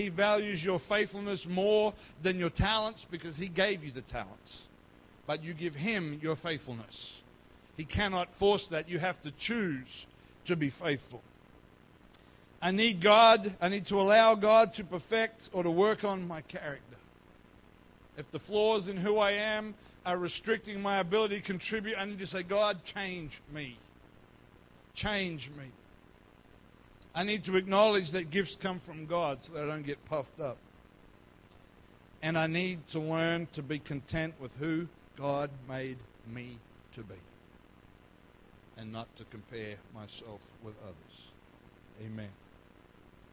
[0.00, 4.62] He values your faithfulness more than your talents because He gave you the talents.
[5.26, 7.20] But you give Him your faithfulness.
[7.76, 8.88] He cannot force that.
[8.88, 10.06] You have to choose
[10.46, 11.20] to be faithful.
[12.62, 16.40] I need God, I need to allow God to perfect or to work on my
[16.40, 16.96] character.
[18.16, 19.74] If the flaws in who I am
[20.06, 23.76] are restricting my ability to contribute, I need to say, God, change me.
[24.94, 25.66] Change me.
[27.14, 30.40] I need to acknowledge that gifts come from God so that I don't get puffed
[30.40, 30.58] up.
[32.22, 35.96] And I need to learn to be content with who God made
[36.32, 36.58] me
[36.94, 37.14] to be
[38.76, 41.28] and not to compare myself with others.
[42.04, 42.28] Amen.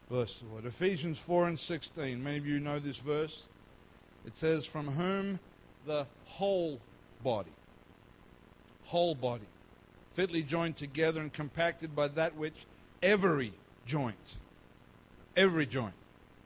[0.10, 0.66] Bless the Lord.
[0.66, 2.22] Ephesians 4 and 16.
[2.22, 3.44] Many of you know this verse.
[4.26, 5.40] It says, From whom
[5.86, 6.80] the whole
[7.24, 7.52] body,
[8.86, 9.48] whole body,
[10.14, 12.66] fitly joined together and compacted by that which
[13.02, 13.54] every
[13.88, 14.36] joint,
[15.36, 15.96] every joint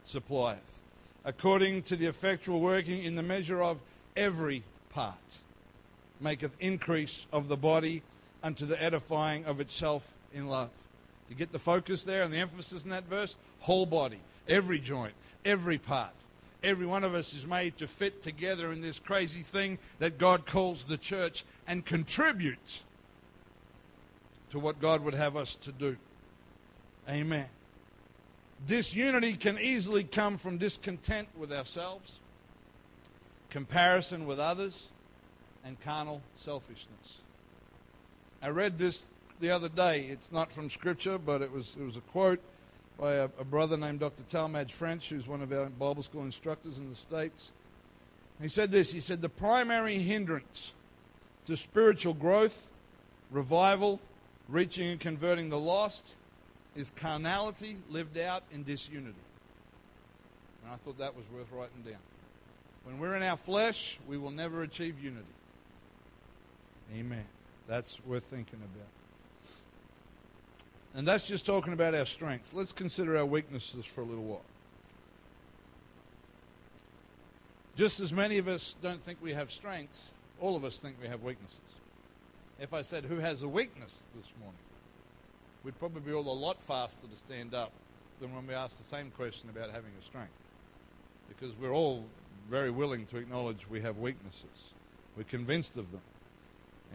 [0.05, 0.79] supplieth,
[1.25, 3.79] according to the effectual working in the measure of
[4.15, 5.15] every part,
[6.21, 8.03] maketh increase of the body
[8.43, 10.69] unto the edifying of itself in love.
[11.29, 13.35] You get the focus there and the emphasis in that verse?
[13.59, 16.11] Whole body, every joint, every part.
[16.63, 20.45] Every one of us is made to fit together in this crazy thing that God
[20.45, 22.83] calls the church and contribute
[24.51, 25.97] to what God would have us to do.
[27.09, 27.47] Amen.
[28.67, 32.19] Disunity can easily come from discontent with ourselves,
[33.49, 34.89] comparison with others,
[35.65, 37.19] and carnal selfishness.
[38.41, 39.07] I read this
[39.39, 40.07] the other day.
[40.09, 42.39] It's not from Scripture, but it was, it was a quote
[42.99, 44.23] by a, a brother named Dr.
[44.23, 47.51] Talmadge French, who's one of our Bible school instructors in the States.
[48.41, 50.73] He said this He said, The primary hindrance
[51.45, 52.69] to spiritual growth,
[53.31, 53.99] revival,
[54.47, 56.13] reaching and converting the lost
[56.75, 59.15] is carnality lived out in disunity.
[60.63, 61.99] And I thought that was worth writing down.
[62.83, 65.25] When we're in our flesh, we will never achieve unity.
[66.95, 67.25] Amen.
[67.67, 68.87] That's worth thinking about.
[70.93, 72.53] And that's just talking about our strengths.
[72.53, 74.41] Let's consider our weaknesses for a little while.
[77.77, 81.07] Just as many of us don't think we have strengths, all of us think we
[81.07, 81.59] have weaknesses.
[82.59, 84.59] If I said, Who has a weakness this morning?
[85.63, 87.71] We'd probably be all a lot faster to stand up
[88.19, 90.31] than when we ask the same question about having a strength.
[91.27, 92.05] Because we're all
[92.49, 94.73] very willing to acknowledge we have weaknesses.
[95.15, 96.01] We're convinced of them.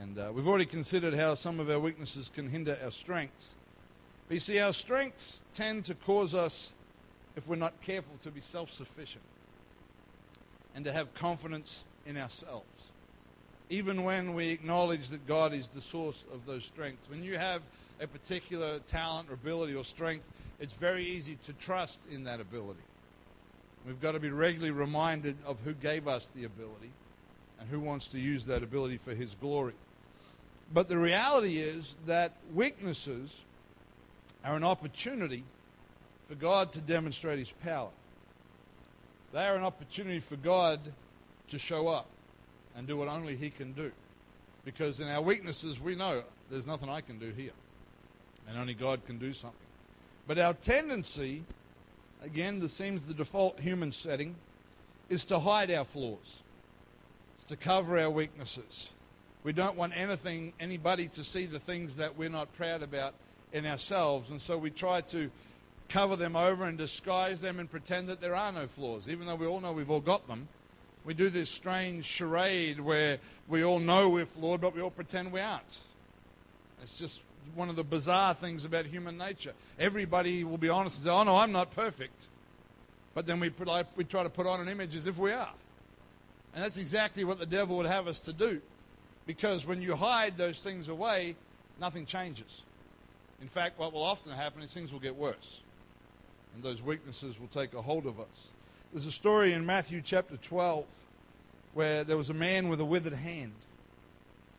[0.01, 3.55] And uh, we've already considered how some of our weaknesses can hinder our strengths.
[4.29, 6.73] But you see, our strengths tend to cause us,
[7.37, 9.25] if we're not careful, to be self sufficient
[10.75, 12.91] and to have confidence in ourselves.
[13.71, 17.09] Even when we acknowledge that God is the source of those strengths.
[17.09, 17.63] When you have
[18.01, 20.25] a particular talent or ability or strength,
[20.61, 22.81] it's very easy to trust in that ability.
[23.87, 26.91] We've got to be regularly reminded of who gave us the ability
[27.61, 29.75] and who wants to use that ability for his glory.
[30.73, 33.41] But the reality is that weaknesses
[34.45, 35.45] are an opportunity
[36.29, 37.91] for God to demonstrate his power.
[39.33, 40.81] They are an opportunity for God
[41.49, 42.09] to show up
[42.75, 43.93] and do what only he can do.
[44.65, 47.53] Because in our weaknesses, we know there's nothing I can do here
[48.49, 49.59] and only God can do something.
[50.27, 51.45] But our tendency,
[52.23, 54.37] again, this seems the default human setting,
[55.09, 56.43] is to hide our flaws.
[57.37, 58.91] It's to cover our weaknesses.
[59.45, 63.15] We don't want anything, anybody to see the things that we're not proud about
[63.53, 65.31] in ourselves, and so we try to
[65.89, 69.37] cover them over and disguise them and pretend that there are no flaws, even though
[69.37, 70.49] we all know we've all got them.
[71.05, 75.31] We do this strange charade where we all know we're flawed, but we all pretend
[75.31, 75.79] we aren't.
[76.83, 77.21] It's just
[77.55, 79.53] one of the bizarre things about human nature.
[79.79, 82.27] Everybody will be honest and say, oh, no, I'm not perfect.
[83.15, 85.53] But then we, put, we try to put on an image as if we are.
[86.55, 88.61] And that's exactly what the devil would have us to do.
[89.27, 91.37] Because when you hide those things away,
[91.81, 92.63] nothing changes.
[93.41, 95.61] In fact, what will often happen is things will get worse.
[96.55, 98.49] And those weaknesses will take a hold of us.
[98.93, 100.87] There's a story in Matthew chapter 12
[101.75, 103.53] where there was a man with a withered hand.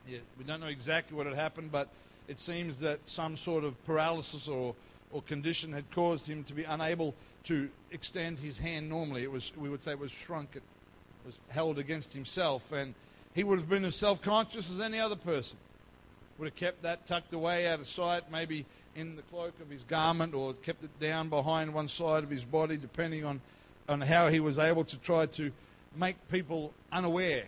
[0.07, 1.89] Yeah, we don't know exactly what had happened, but
[2.27, 4.75] it seems that some sort of paralysis or,
[5.11, 9.23] or condition had caused him to be unable to extend his hand normally.
[9.23, 12.93] It was, we would say it was shrunken, it was held against himself, and
[13.33, 15.57] he would have been as self conscious as any other person.
[16.37, 18.65] Would have kept that tucked away out of sight, maybe
[18.95, 22.43] in the cloak of his garment, or kept it down behind one side of his
[22.43, 23.41] body, depending on,
[23.87, 25.51] on how he was able to try to
[25.95, 27.45] make people unaware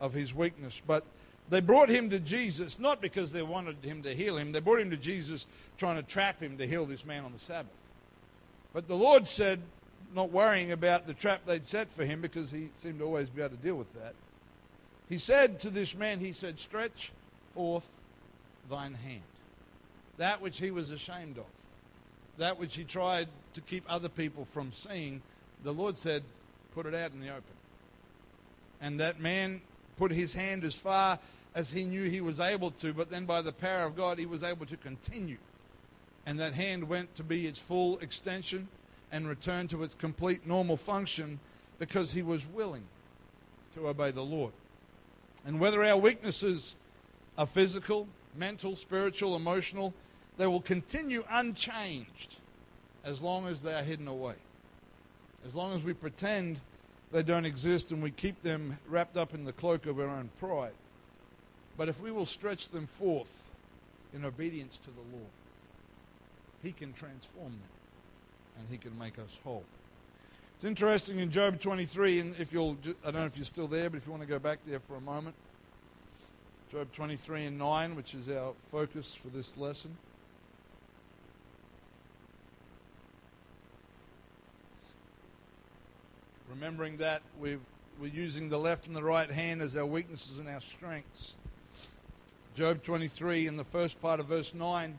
[0.00, 0.80] of his weakness.
[0.86, 1.04] But
[1.50, 4.80] they brought him to Jesus not because they wanted him to heal him, they brought
[4.80, 5.46] him to Jesus
[5.78, 7.72] trying to trap him to heal this man on the Sabbath.
[8.72, 9.60] But the Lord said,
[10.14, 13.42] not worrying about the trap they'd set for him because he seemed to always be
[13.42, 14.14] able to deal with that.
[15.08, 17.12] He said to this man, He said, Stretch
[17.52, 17.88] forth
[18.68, 19.22] thine hand.
[20.18, 21.46] That which he was ashamed of,
[22.38, 25.22] that which he tried to keep other people from seeing,
[25.64, 26.22] the Lord said,
[26.74, 27.42] Put it out in the open.
[28.80, 29.60] And that man
[29.96, 31.18] put his hand as far
[31.54, 34.26] as he knew he was able to, but then by the power of God, he
[34.26, 35.38] was able to continue.
[36.26, 38.68] And that hand went to be its full extension
[39.10, 41.40] and return to its complete normal function
[41.78, 42.84] because he was willing
[43.74, 44.52] to obey the Lord.
[45.44, 46.74] And whether our weaknesses
[47.38, 49.94] are physical, mental, spiritual, emotional,
[50.36, 52.36] they will continue unchanged
[53.04, 54.34] as long as they are hidden away.
[55.44, 56.60] As long as we pretend
[57.12, 60.30] they don't exist and we keep them wrapped up in the cloak of our own
[60.38, 60.72] pride.
[61.80, 63.42] But if we will stretch them forth
[64.12, 65.30] in obedience to the Lord,
[66.62, 69.64] He can transform them and He can make us whole.
[70.56, 73.88] It's interesting in Job 23, and if you'll, I don't know if you're still there,
[73.88, 75.34] but if you want to go back there for a moment.
[76.70, 79.96] Job 23 and 9, which is our focus for this lesson.
[86.50, 90.46] Remembering that we are using the left and the right hand as our weaknesses and
[90.46, 91.36] our strengths.
[92.60, 94.98] Job 23, in the first part of verse 9,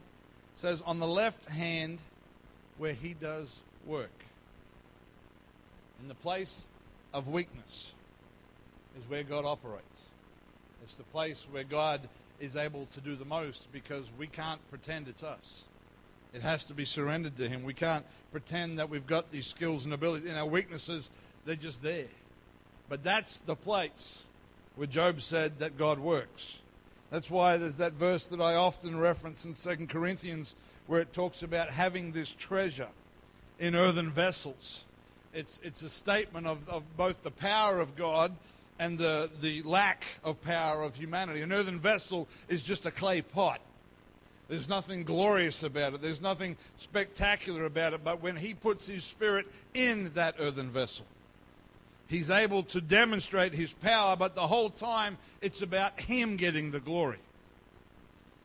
[0.52, 2.00] says, On the left hand,
[2.76, 4.10] where he does work.
[6.02, 6.64] In the place
[7.14, 7.92] of weakness
[8.98, 10.02] is where God operates.
[10.82, 12.00] It's the place where God
[12.40, 15.62] is able to do the most because we can't pretend it's us.
[16.34, 17.62] It has to be surrendered to Him.
[17.62, 20.28] We can't pretend that we've got these skills and abilities.
[20.28, 21.10] And our weaknesses,
[21.44, 22.08] they're just there.
[22.88, 24.24] But that's the place
[24.74, 26.58] where Job said that God works.
[27.12, 30.54] That's why there's that verse that I often reference in 2 Corinthians
[30.86, 32.88] where it talks about having this treasure
[33.58, 34.84] in earthen vessels.
[35.34, 38.32] It's, it's a statement of, of both the power of God
[38.78, 41.42] and the, the lack of power of humanity.
[41.42, 43.60] An earthen vessel is just a clay pot.
[44.48, 46.00] There's nothing glorious about it.
[46.00, 48.02] There's nothing spectacular about it.
[48.02, 51.04] But when He puts His Spirit in that earthen vessel,
[52.12, 56.80] He's able to demonstrate His power, but the whole time it's about Him getting the
[56.80, 57.18] glory.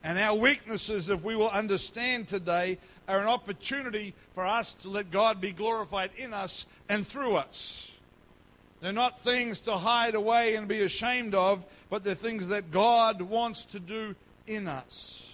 [0.06, 2.78] And our weaknesses, if we will understand today,
[3.10, 7.92] are an opportunity for us to let God be glorified in us and through us.
[8.80, 13.22] They're not things to hide away and be ashamed of, but they're things that God
[13.22, 14.16] wants to do
[14.46, 15.28] in us.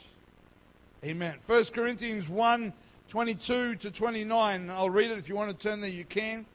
[1.04, 1.36] Amen.
[1.46, 2.74] 1 Corinthians 1
[3.10, 4.72] 22 to 29.
[4.72, 6.48] I'll read it if you want to turn there, you can.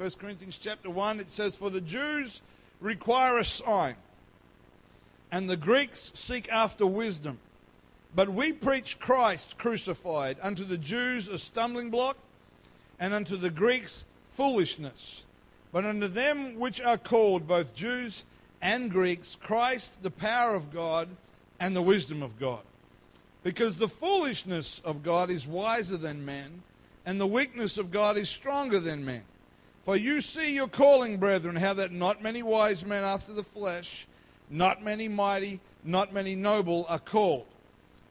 [0.00, 2.40] 1 Corinthians chapter 1, it says, For the Jews
[2.80, 3.96] require a sign,
[5.30, 7.38] and the Greeks seek after wisdom.
[8.14, 12.16] But we preach Christ crucified, unto the Jews a stumbling block,
[12.98, 15.24] and unto the Greeks foolishness.
[15.70, 18.24] But unto them which are called, both Jews
[18.62, 21.10] and Greeks, Christ the power of God
[21.58, 22.62] and the wisdom of God.
[23.42, 26.62] Because the foolishness of God is wiser than men,
[27.04, 29.24] and the weakness of God is stronger than men.
[29.82, 34.06] For you see your calling, brethren, how that not many wise men after the flesh,
[34.50, 37.46] not many mighty, not many noble are called.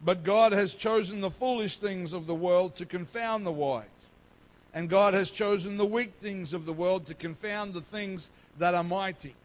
[0.04, 3.86] But God has chosen the foolish things of the world to confound the wise.
[4.74, 8.76] And God has chosen the weak things of the world to confound the things that
[8.76, 9.36] are mighty.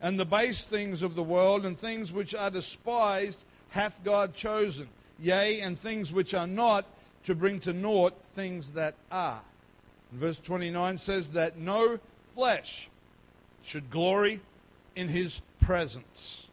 [0.00, 4.88] And the base things of the world and things which are despised hath God chosen.
[5.18, 6.84] Yea, and things which are not
[7.24, 9.40] to bring to naught things that are.
[10.14, 11.98] Verse 29 says that no
[12.34, 12.88] flesh
[13.62, 14.40] should glory
[14.94, 16.46] in his presence.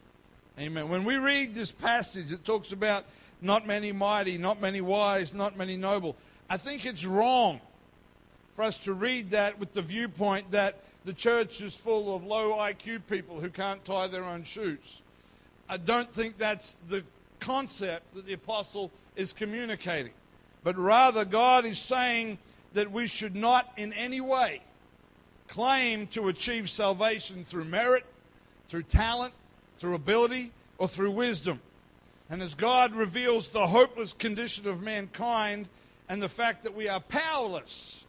[0.59, 0.89] Amen.
[0.89, 3.05] When we read this passage, it talks about
[3.41, 6.15] not many mighty, not many wise, not many noble.
[6.49, 7.61] I think it's wrong
[8.53, 12.53] for us to read that with the viewpoint that the church is full of low
[12.57, 15.01] IQ people who can't tie their own shoes.
[15.69, 17.03] I don't think that's the
[17.39, 20.13] concept that the apostle is communicating.
[20.63, 22.37] But rather, God is saying
[22.73, 24.61] that we should not in any way
[25.47, 28.05] claim to achieve salvation through merit,
[28.69, 29.33] through talent,
[29.77, 31.59] through ability, or through wisdom.
[32.29, 35.67] And as God reveals the hopeless condition of mankind
[36.07, 38.05] and the fact that we are powerless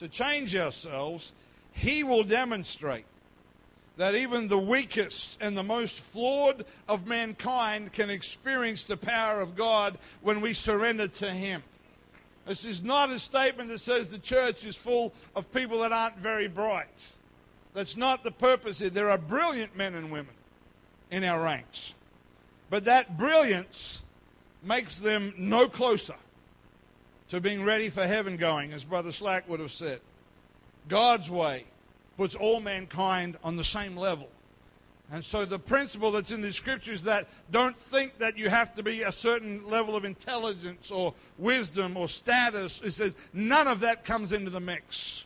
[0.00, 1.32] to change ourselves,
[1.70, 3.04] He will demonstrate
[3.96, 9.54] that even the weakest and the most flawed of mankind can experience the power of
[9.54, 11.62] God when we surrender to Him.
[12.46, 16.18] This is not a statement that says the church is full of people that aren't
[16.18, 17.12] very bright.
[17.74, 18.90] That's not the purpose here.
[18.90, 20.34] There are brilliant men and women
[21.10, 21.94] in our ranks.
[22.68, 24.02] But that brilliance
[24.62, 26.14] makes them no closer
[27.28, 30.00] to being ready for heaven going, as Brother Slack would have said.
[30.88, 31.64] God's way
[32.16, 34.28] puts all mankind on the same level.
[35.12, 38.74] And so the principle that's in the scripture is that don't think that you have
[38.76, 42.80] to be a certain level of intelligence or wisdom or status.
[42.80, 45.24] It says none of that comes into the mix.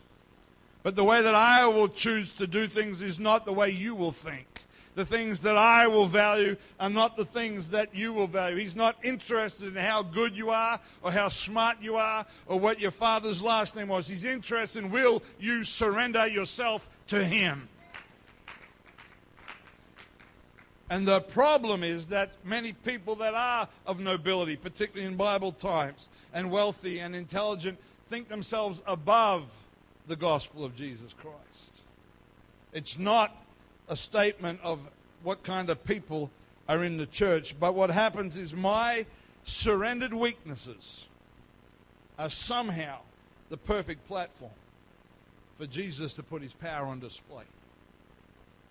[0.82, 3.95] But the way that I will choose to do things is not the way you
[3.95, 4.62] will think.
[4.97, 8.57] The things that I will value are not the things that you will value.
[8.57, 12.80] He's not interested in how good you are or how smart you are or what
[12.80, 14.09] your father's last name was.
[14.09, 17.68] He's interested in will you surrender yourself to Him.
[20.89, 26.09] And the problem is that many people that are of nobility, particularly in Bible times,
[26.32, 27.78] and wealthy and intelligent,
[28.09, 29.53] think themselves above
[30.07, 31.82] the gospel of Jesus Christ.
[32.72, 33.34] It's not
[33.89, 34.80] a statement of
[35.22, 36.30] what kind of people
[36.68, 39.07] are in the church, but what happens is my
[39.45, 41.07] surrendered weaknesses
[42.18, 42.99] are somehow
[43.49, 44.53] the perfect platform
[45.57, 47.45] for Jesus to put his power on display.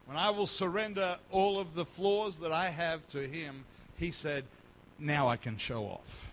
[0.06, 3.66] When I will surrender all of the flaws that I have to Him,
[3.98, 4.46] He said,
[5.00, 6.32] Now I can show off.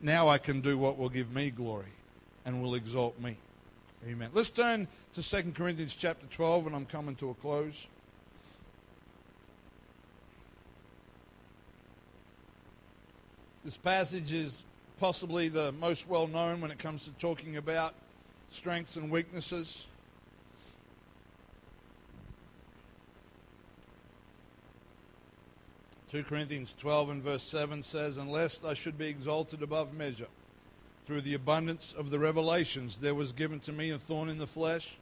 [0.00, 1.92] Now I can do what will give me glory
[2.44, 3.36] and will exalt me.
[4.06, 4.30] Amen.
[4.34, 7.86] Let's turn to 2 Corinthians chapter 12, and I'm coming to a close.
[13.64, 14.62] This passage is
[15.00, 17.94] possibly the most well known when it comes to talking about
[18.50, 19.86] strengths and weaknesses.
[26.14, 30.28] 2 Corinthians 12 and verse 7 says, Unless I should be exalted above measure
[31.06, 34.46] through the abundance of the revelations, there was given to me a thorn in the
[34.46, 34.94] flesh,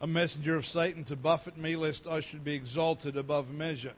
[0.00, 3.92] a messenger of Satan to buffet me, lest I should be exalted above measure.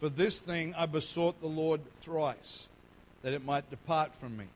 [0.00, 2.68] For this thing I besought the Lord thrice,
[3.22, 4.46] that it might depart from me.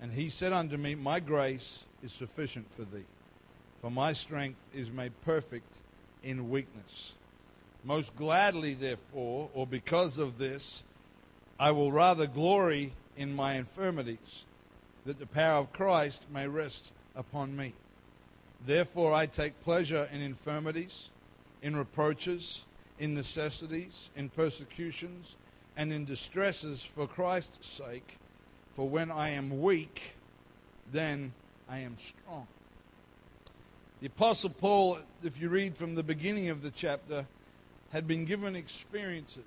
[0.00, 3.06] And he said unto me, My grace is sufficient for thee,
[3.80, 5.78] for my strength is made perfect
[6.22, 7.14] in weakness.
[7.84, 10.82] Most gladly, therefore, or because of this,
[11.58, 14.44] I will rather glory in my infirmities,
[15.04, 17.74] that the power of Christ may rest upon me.
[18.64, 21.10] Therefore, I take pleasure in infirmities,
[21.60, 22.64] in reproaches,
[22.98, 25.34] in necessities, in persecutions,
[25.76, 28.18] and in distresses for Christ's sake.
[28.70, 30.14] For when I am weak,
[30.92, 31.32] then
[31.68, 32.46] I am strong.
[34.00, 37.26] The Apostle Paul, if you read from the beginning of the chapter,
[37.92, 39.44] had been given experiences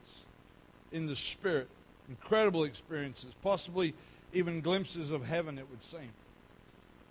[0.92, 1.68] in the Spirit,
[2.08, 3.94] incredible experiences, possibly
[4.34, 6.12] even glimpses of heaven, it would seem.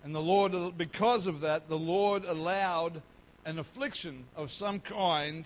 [0.03, 3.01] And the Lord, because of that, the Lord allowed
[3.43, 5.45] an affliction of some kind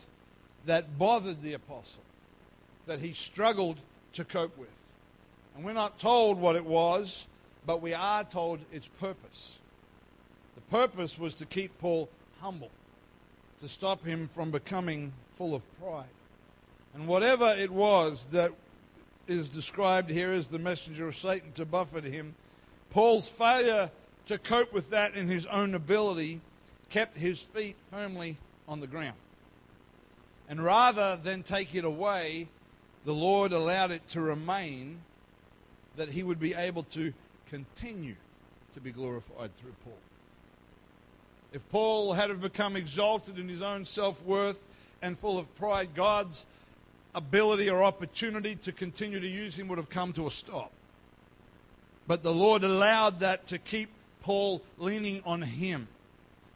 [0.65, 2.03] that bothered the apostle,
[2.85, 3.77] that he struggled
[4.13, 4.69] to cope with.
[5.55, 7.25] And we're not told what it was,
[7.65, 9.57] but we are told its purpose.
[10.55, 12.09] The purpose was to keep Paul
[12.41, 12.69] humble,
[13.61, 16.05] to stop him from becoming full of pride.
[16.93, 18.51] And whatever it was that
[19.27, 22.35] is described here as the messenger of Satan to buffet him,
[22.89, 23.91] Paul's failure
[24.27, 26.41] to cope with that in his own ability
[26.89, 28.37] kept his feet firmly
[28.67, 29.17] on the ground.
[30.47, 32.47] And rather than take it away,
[33.05, 35.01] the Lord allowed it to remain
[35.95, 37.13] that he would be able to
[37.49, 38.15] continue
[38.73, 39.93] to be glorified through Paul.
[41.51, 44.59] If Paul had have become exalted in his own self worth,
[45.01, 46.45] and full of pride, God's
[47.15, 50.71] ability or opportunity to continue to use him would have come to a stop.
[52.07, 53.89] But the Lord allowed that to keep
[54.21, 55.87] Paul leaning on him,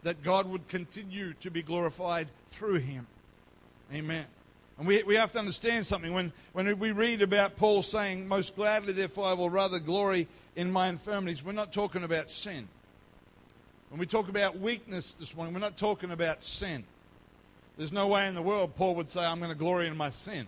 [0.03, 3.07] that God would continue to be glorified through him.
[3.93, 4.25] Amen.
[4.77, 6.13] And we, we have to understand something.
[6.13, 10.71] When, when we read about Paul saying, Most gladly, therefore, I will rather glory in
[10.71, 12.67] my infirmities, we're not talking about sin.
[13.93, 16.83] When we talk about weakness this morning, we're not talking about sin.
[17.77, 20.09] There's no way in the world Paul would say, I'm going to glory in my
[20.09, 20.47] sin.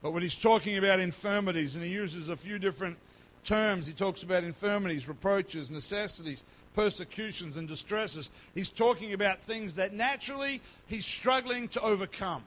[0.00, 2.98] But when he's talking about infirmities, and he uses a few different
[3.42, 8.30] terms, he talks about infirmities, reproaches, necessities, persecutions, and distresses.
[8.54, 12.44] He's talking about things that naturally he's struggling to overcome.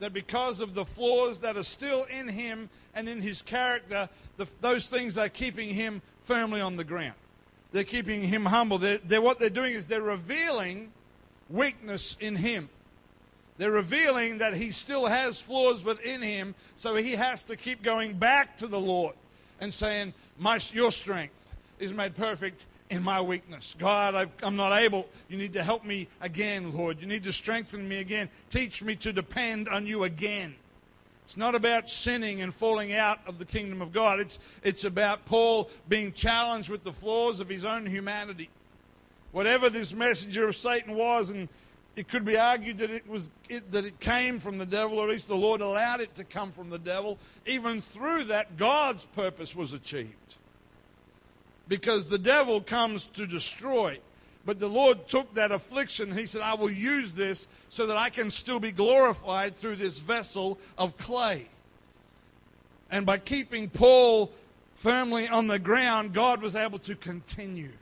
[0.00, 4.46] That because of the flaws that are still in him and in his character, the,
[4.60, 7.14] those things are keeping him firmly on the ground.
[7.72, 8.78] They're keeping him humble.
[8.78, 10.92] They're, they're, what they're doing is they're revealing
[11.48, 12.68] weakness in him.
[13.58, 18.14] They're revealing that he still has flaws within him, so he has to keep going
[18.14, 19.14] back to the Lord
[19.60, 23.74] and saying, my, Your strength is made perfect in my weakness.
[23.78, 25.08] God, I, I'm not able.
[25.28, 27.00] You need to help me again, Lord.
[27.00, 28.28] You need to strengthen me again.
[28.50, 30.54] Teach me to depend on you again.
[31.32, 34.20] It's not about sinning and falling out of the kingdom of God.
[34.20, 38.50] It's, it's about Paul being challenged with the flaws of his own humanity
[39.32, 41.48] whatever this messenger of Satan was, and
[41.96, 45.04] it could be argued that it was it, that it came from the devil, or
[45.04, 47.18] at least the Lord allowed it to come from the devil.
[47.46, 50.36] Even through that, God's purpose was achieved.
[51.66, 53.98] Because the devil comes to destroy,
[54.44, 57.96] But the Lord took that affliction and He said, I will use this so that
[57.96, 61.48] I can still be glorified through this vessel of clay.
[62.90, 64.30] And by keeping Paul
[64.74, 67.72] firmly on the ground, God was able to continue.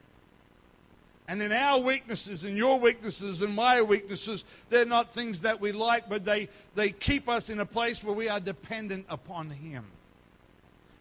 [1.30, 5.70] And in our weaknesses, in your weaknesses, and my weaknesses, they're not things that we
[5.70, 9.84] like, but they, they keep us in a place where we are dependent upon Him.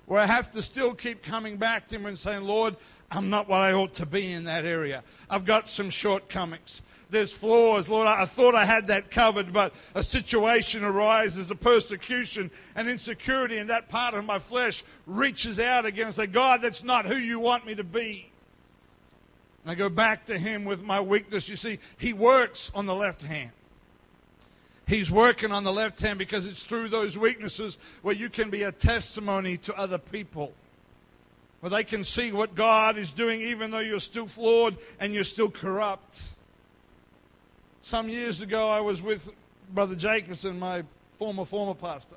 [0.05, 2.76] Where I have to still keep coming back to Him and saying, Lord,
[3.12, 5.03] I'm not what I ought to be in that area.
[5.30, 6.82] I've got some shortcomings.
[7.10, 7.89] There's flaws.
[7.89, 13.57] Lord, I thought I had that covered, but a situation arises, a persecution, an insecurity,
[13.57, 17.16] and that part of my flesh reaches out again and say, God, that's not who
[17.16, 18.30] you want me to be.
[19.64, 21.49] And I go back to him with my weakness.
[21.49, 23.51] You see, he works on the left hand.
[24.86, 28.64] He's working on the left hand because it's through those weaknesses where you can be
[28.64, 30.53] a testimony to other people.
[31.60, 35.26] Where they can see what God is doing even though you're still flawed and you're
[35.26, 36.22] still corrupt.
[37.82, 39.30] Some years ago, I was with
[39.74, 40.84] Brother Jacobson, my
[41.18, 42.16] former, former pastor.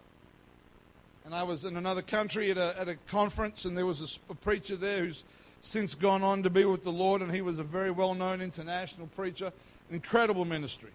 [1.24, 4.32] And I was in another country at a, at a conference, and there was a,
[4.32, 5.24] a preacher there who's
[5.62, 8.40] since gone on to be with the Lord, and he was a very well known
[8.40, 9.53] international preacher.
[9.90, 10.90] Incredible ministry.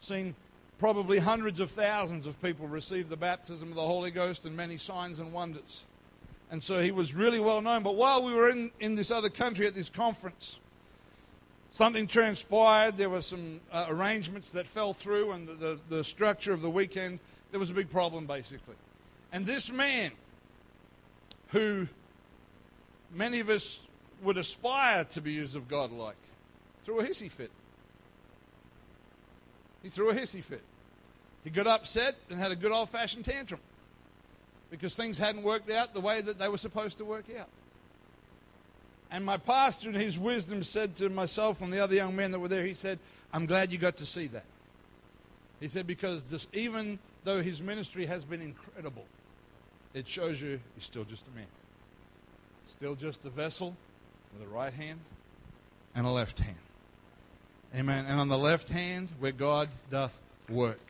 [0.00, 0.34] Seen
[0.78, 4.76] probably hundreds of thousands of people receive the baptism of the Holy Ghost and many
[4.76, 5.84] signs and wonders.
[6.50, 7.82] And so he was really well known.
[7.82, 10.58] But while we were in, in this other country at this conference,
[11.70, 12.96] something transpired.
[12.96, 16.70] There were some uh, arrangements that fell through, and the, the, the structure of the
[16.70, 17.20] weekend,
[17.52, 18.74] there was a big problem, basically.
[19.32, 20.10] And this man,
[21.48, 21.86] who
[23.14, 23.80] many of us
[24.22, 26.16] would aspire to be used of God like,
[26.84, 27.50] threw a hissy fit.
[29.82, 30.62] He threw a hissy fit.
[31.44, 33.60] He got upset and had a good old fashioned tantrum
[34.70, 37.48] because things hadn't worked out the way that they were supposed to work out.
[39.10, 42.38] And my pastor, in his wisdom, said to myself and the other young men that
[42.38, 43.00] were there, he said,
[43.32, 44.44] I'm glad you got to see that.
[45.58, 49.04] He said, because this, even though his ministry has been incredible,
[49.94, 51.46] it shows you he's still just a man.
[52.66, 53.74] Still just a vessel
[54.32, 55.00] with a right hand
[55.94, 56.56] and a left hand.
[57.74, 58.06] Amen.
[58.06, 60.18] And on the left hand, where God doth
[60.48, 60.80] work.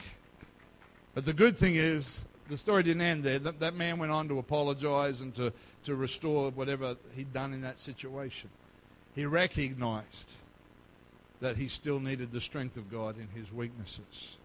[1.14, 3.38] But the good thing is, the story didn't end there.
[3.38, 5.52] That, that man went on to apologize and to,
[5.84, 8.50] to restore whatever he'd done in that situation.
[9.14, 10.32] He recognized
[11.40, 14.36] that he still needed the strength of God in his weaknesses.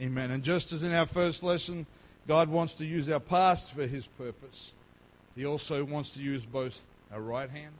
[0.00, 0.30] Amen.
[0.30, 1.86] And just as in our first lesson,
[2.26, 4.72] God wants to use our past for his purpose,
[5.34, 6.82] he also wants to use both
[7.12, 7.72] our right hand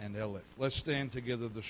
[0.00, 0.46] and our left.
[0.58, 1.64] Let's stand together this